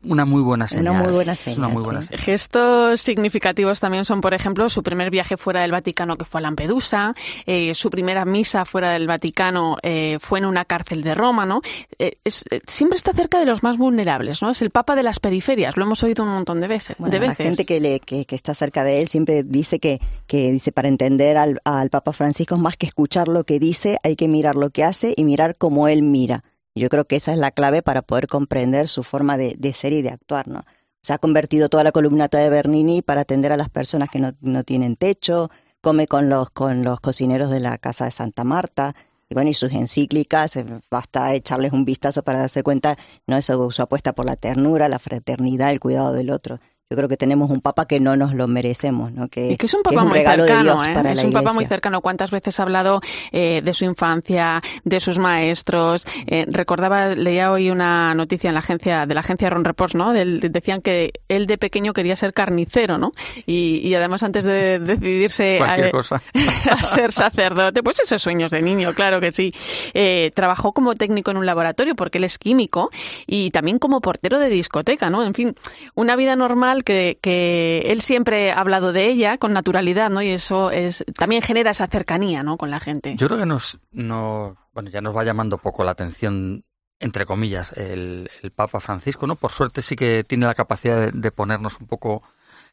[0.04, 0.96] una muy buena señal.
[1.04, 2.08] muy buena Es una muy buena sí.
[2.10, 2.22] señal.
[2.24, 6.42] Gestos significativos también son, por ejemplo, su primer viaje fuera del Vaticano, que fue a
[6.44, 11.46] Lampedusa, eh, su primera misa fuera del Vaticano eh, fue en una cárcel de Roma,
[11.46, 11.62] ¿no?
[12.00, 14.50] Eh, es- eh, siempre está cerca de los más vulnerables, ¿no?
[14.52, 16.96] Es el papa de las periferias, lo hemos oído un montón de veces.
[17.00, 17.46] Bueno, de la veces.
[17.46, 20.88] gente que, le, que, que está cerca de él siempre dice que, que dice para
[20.88, 24.70] entender al, al Papa Francisco más que escuchar lo que dice, hay que mirar lo
[24.70, 26.44] que hace y mirar cómo él mira.
[26.76, 30.02] Yo creo que esa es la clave para poder comprender su forma de, ser y
[30.02, 30.64] de actuar, ¿no?
[31.02, 34.32] Se ha convertido toda la columnata de Bernini para atender a las personas que no,
[34.42, 35.52] no tienen techo,
[35.82, 38.96] come con los, con los cocineros de la casa de Santa Marta,
[39.30, 43.72] y bueno, y sus encíclicas, eh, basta echarles un vistazo para darse cuenta, no eso,
[43.72, 46.60] su apuesta por la ternura, la fraternidad, el cuidado del otro.
[46.90, 49.28] Yo creo que tenemos un papa que no nos lo merecemos, ¿no?
[49.28, 50.94] Que, Y que es un que papa muy regalo cercano, de Dios ¿eh?
[50.94, 51.70] para es la un papa muy iglesia.
[51.70, 52.02] cercano.
[52.02, 56.06] ¿Cuántas veces ha hablado eh, de su infancia, de sus maestros?
[56.28, 60.14] Eh, recordaba, leía hoy una noticia en la agencia de la agencia Ron Reports, ¿no?
[60.14, 63.12] Del- decían que él de pequeño quería ser carnicero, ¿no?
[63.48, 66.22] Y, y además antes de decidirse Cualquier a, cosa.
[66.70, 69.52] a ser sacerdote, pues esos sueños de niño, claro que sí.
[69.96, 72.92] Eh, trabajó como técnico en un laboratorio porque él es químico
[73.26, 75.24] y también como portero de discoteca, ¿no?
[75.26, 75.56] En fin,
[75.96, 80.22] una vida normal que, que él siempre ha hablado de ella con naturalidad, ¿no?
[80.22, 82.58] Y eso es también genera esa cercanía, ¿no?
[82.58, 83.16] Con la gente.
[83.18, 86.64] Yo creo que nos, no, bueno, ya nos va llamando poco la atención,
[87.00, 89.36] entre comillas, el, el Papa Francisco, ¿no?
[89.36, 92.24] Por suerte sí que tiene la capacidad de, de ponernos un poco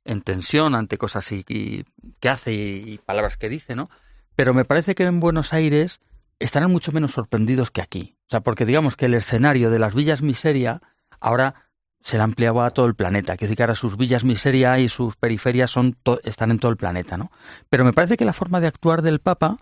[0.04, 1.84] en tensión ante cosas y, y-
[2.20, 3.90] que hace y, y palabras que dice, ¿no?
[4.36, 6.00] Pero me parece que en Buenos Aires
[6.38, 8.16] estarán mucho menos sorprendidos que aquí.
[8.26, 10.80] O sea, porque digamos que el escenario de las villas miseria
[11.20, 11.70] ahora
[12.03, 13.36] se le ampliaba a todo el planeta.
[13.36, 16.76] Quiere decir que ahora sus villas miseria y sus periferias son están en todo el
[16.76, 17.30] planeta, ¿no?
[17.68, 19.59] Pero me parece que la forma de actuar del Papa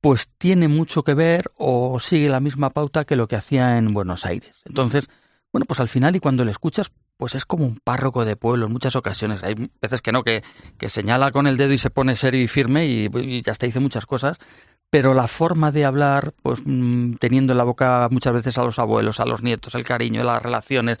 [0.00, 3.92] pues tiene mucho que ver o sigue la misma pauta que lo que hacía en
[3.92, 4.62] Buenos Aires.
[4.64, 5.10] Entonces,
[5.52, 8.66] bueno, pues al final y cuando le escuchas, pues es como un párroco de pueblo
[8.66, 9.42] en muchas ocasiones.
[9.42, 10.42] Hay veces que no, que,
[10.78, 13.66] que señala con el dedo y se pone serio y firme y, y ya está,
[13.66, 14.38] dice muchas cosas,
[14.88, 18.78] pero la forma de hablar, pues mm, teniendo en la boca muchas veces a los
[18.78, 20.98] abuelos, a los nietos, el cariño, las relaciones,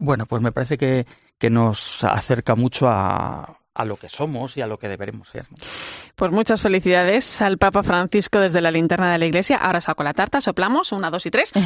[0.00, 1.06] bueno, pues me parece que,
[1.38, 5.46] que nos acerca mucho a, a lo que somos y a lo que deberemos ser.
[5.50, 5.56] ¿no?
[6.16, 9.56] Pues muchas felicidades al Papa Francisco desde la linterna de la iglesia.
[9.56, 11.52] Ahora saco la tarta, soplamos, una, dos y tres.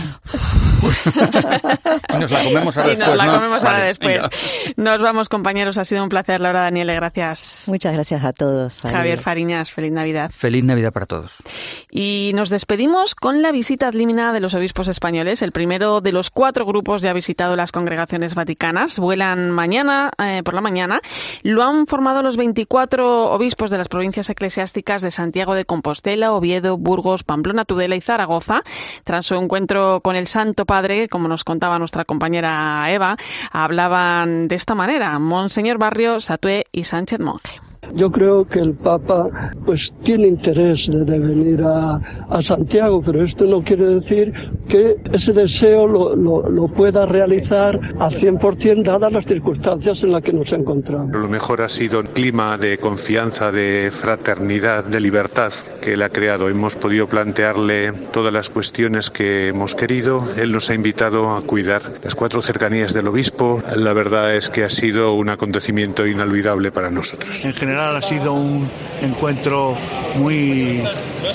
[2.14, 3.08] y nos la comemos ahora y después.
[3.08, 3.34] nos la ¿no?
[3.34, 4.16] comemos ahora Vale, después.
[4.16, 4.30] venga.
[4.76, 5.78] Nos vamos, compañeros.
[5.78, 6.94] Ha sido un placer, Laura Daniele.
[6.94, 7.64] Gracias.
[7.68, 8.82] Muchas gracias a todos.
[8.82, 9.20] Javier Adiós.
[9.22, 10.30] Fariñas, feliz Navidad.
[10.30, 11.42] Feliz Navidad para todos.
[11.90, 15.42] Y nos despedimos con la visita ad limina de los obispos españoles.
[15.42, 18.98] El primero de los cuatro grupos ya ha visitado las congregaciones vaticanas.
[18.98, 21.00] Vuelan mañana, eh, por la mañana.
[21.42, 26.76] Lo han formado los 24 obispos de las provincias eclesiásticas de Santiago de Compostela, Oviedo,
[26.76, 28.62] Burgos, Pamplona, Tudela y Zaragoza.
[29.04, 33.16] Tras su encuentro con el Santo Padre, como nos contaba nuestra compañera Eva,
[33.52, 35.20] hablaban de esta manera.
[35.20, 37.63] Monseñor Barrio, Satué y Sánchez Monje.
[37.94, 39.28] Yo creo que el Papa
[39.64, 41.96] pues tiene interés de, de venir a,
[42.28, 44.32] a Santiago, pero esto no quiere decir
[44.68, 50.22] que ese deseo lo, lo, lo pueda realizar al 100% dadas las circunstancias en las
[50.22, 51.12] que nos encontramos.
[51.12, 56.08] Lo mejor ha sido el clima de confianza, de fraternidad, de libertad que él ha
[56.08, 56.48] creado.
[56.48, 60.28] Hemos podido plantearle todas las cuestiones que hemos querido.
[60.36, 63.62] Él nos ha invitado a cuidar las cuatro cercanías del obispo.
[63.76, 67.44] La verdad es que ha sido un acontecimiento inolvidable para nosotros.
[67.44, 68.68] En general ha sido un
[69.02, 69.76] encuentro
[70.16, 70.82] muy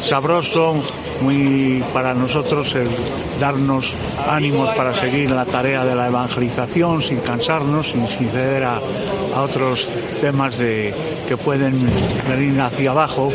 [0.01, 0.83] sabroso,
[1.21, 2.89] muy para nosotros el
[3.39, 3.93] darnos
[4.27, 8.79] ánimos para seguir la tarea de la evangelización sin cansarnos, sin, ceder a,
[9.35, 9.87] a otros
[10.21, 10.93] temas de,
[11.27, 11.87] que pueden
[12.27, 13.31] venir hacia abajo.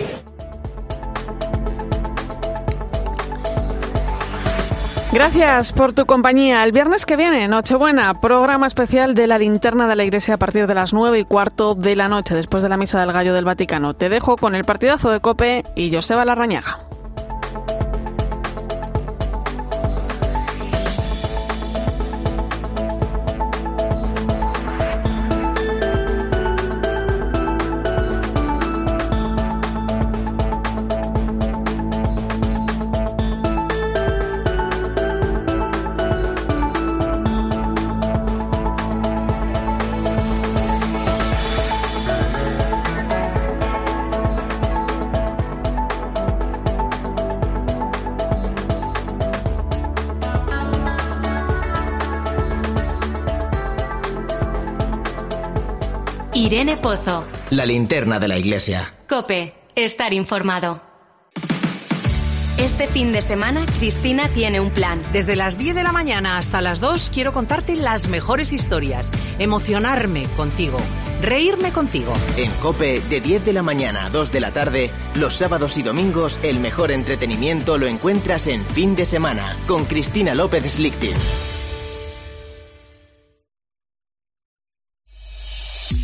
[5.15, 6.65] Gracias por tu compañía.
[6.65, 10.67] El viernes que viene, Nochebuena, programa especial de la linterna de la iglesia a partir
[10.67, 13.45] de las nueve y cuarto de la noche, después de la misa del gallo del
[13.45, 13.95] Vaticano.
[13.95, 16.81] Te dejo con el partidazo de Cope y Joseba Larrañaga.
[56.55, 57.25] Irene Pozo.
[57.51, 58.95] La linterna de la iglesia.
[59.09, 59.55] Cope.
[59.75, 60.81] Estar informado.
[62.59, 65.03] Este fin de semana, Cristina tiene un plan.
[65.13, 70.29] Desde las 10 de la mañana hasta las 2 quiero contarte las mejores historias, emocionarme
[70.37, 70.77] contigo,
[71.21, 72.13] reírme contigo.
[72.37, 75.83] En Cope, de 10 de la mañana a 2 de la tarde, los sábados y
[75.83, 81.54] domingos, el mejor entretenimiento lo encuentras en fin de semana, con Cristina López Slichting.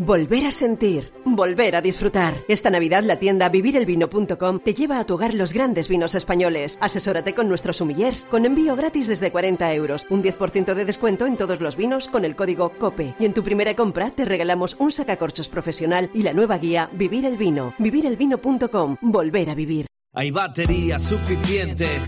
[0.00, 2.36] Volver a sentir, volver a disfrutar.
[2.46, 6.78] Esta Navidad la tienda vivirelvino.com te lleva a tu hogar los grandes vinos españoles.
[6.80, 11.36] Asesórate con nuestros sumillers con envío gratis desde 40 euros, un 10% de descuento en
[11.36, 13.16] todos los vinos con el código COPE.
[13.18, 17.24] Y en tu primera compra te regalamos un sacacorchos profesional y la nueva guía Vivir
[17.24, 17.74] el Vino.
[17.78, 19.86] Vivirelvino.com, volver a vivir.
[20.14, 21.98] Hay batería suficiente.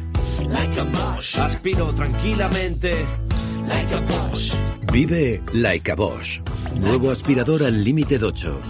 [0.49, 1.36] Like a Bosch.
[1.41, 3.05] Aspiro tranquilamente.
[3.66, 4.55] Like a Bosch.
[4.93, 6.41] Vive Like a Bosch.
[6.78, 8.60] Nuevo aspirador al límite 8.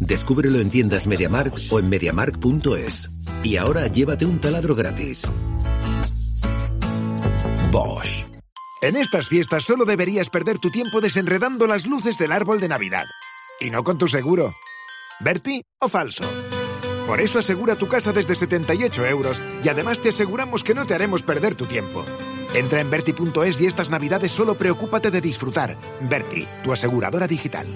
[0.00, 3.10] Descúbrelo en tiendas MediaMark o en MediaMark.es.
[3.42, 5.22] Y ahora llévate un taladro gratis.
[7.70, 8.26] Bosch.
[8.82, 13.04] En estas fiestas solo deberías perder tu tiempo desenredando las luces del árbol de Navidad.
[13.60, 14.52] Y no con tu seguro.
[15.20, 16.24] ¿Berti o falso?
[17.06, 20.94] Por eso asegura tu casa desde 78 euros y además te aseguramos que no te
[20.94, 22.06] haremos perder tu tiempo.
[22.54, 25.76] Entra en Berti.es y estas navidades solo preocúpate de disfrutar.
[26.00, 27.66] Berti, tu aseguradora digital.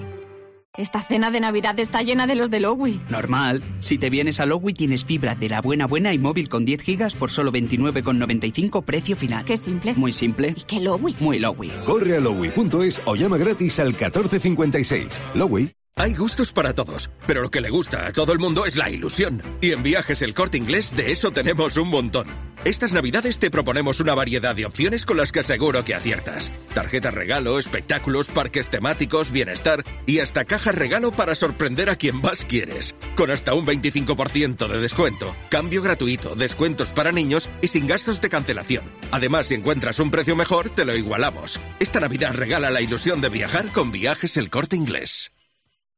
[0.77, 2.99] Esta cena de Navidad está llena de los de Lowy.
[3.09, 3.63] Normal.
[3.79, 6.81] Si te vienes a Lowy tienes fibra de la buena buena y móvil con 10
[6.81, 9.45] gigas por solo 29,95 precio final.
[9.45, 9.93] Qué simple.
[9.95, 10.53] Muy simple.
[10.57, 11.15] ¿Y qué Lowy?
[11.21, 11.69] Muy Lowy.
[11.85, 15.19] Corre a lowy.es o llama gratis al 1456.
[15.35, 15.71] Lowy.
[15.97, 18.89] Hay gustos para todos, pero lo que le gusta a todo el mundo es la
[18.89, 19.41] ilusión.
[19.61, 22.27] Y en Viajes El Corte Inglés de eso tenemos un montón.
[22.65, 26.51] Estas navidades te proponemos una variedad de opciones con las que seguro que aciertas.
[26.73, 32.43] Tarjetas regalo, espectáculos, parques temáticos, bienestar y hasta cajas regalo para sorprender a quien más
[32.43, 32.93] quieres.
[33.15, 38.27] Con hasta un 25% de descuento, cambio gratuito, descuentos para niños y sin gastos de
[38.27, 38.83] cancelación.
[39.11, 41.61] Además, si encuentras un precio mejor, te lo igualamos.
[41.79, 45.31] Esta Navidad regala la ilusión de viajar con Viajes El Corte Inglés.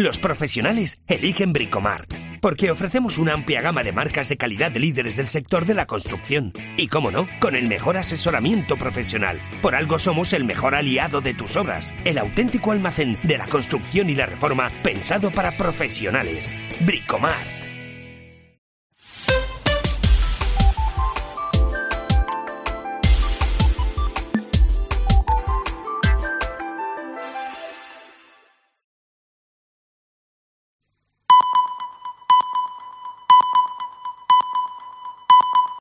[0.00, 5.16] Los profesionales eligen Bricomart, porque ofrecemos una amplia gama de marcas de calidad de líderes
[5.16, 6.54] del sector de la construcción.
[6.78, 9.38] Y cómo no, con el mejor asesoramiento profesional.
[9.60, 14.08] Por algo somos el mejor aliado de tus obras, el auténtico almacén de la construcción
[14.08, 16.54] y la reforma pensado para profesionales.
[16.80, 17.59] Bricomart.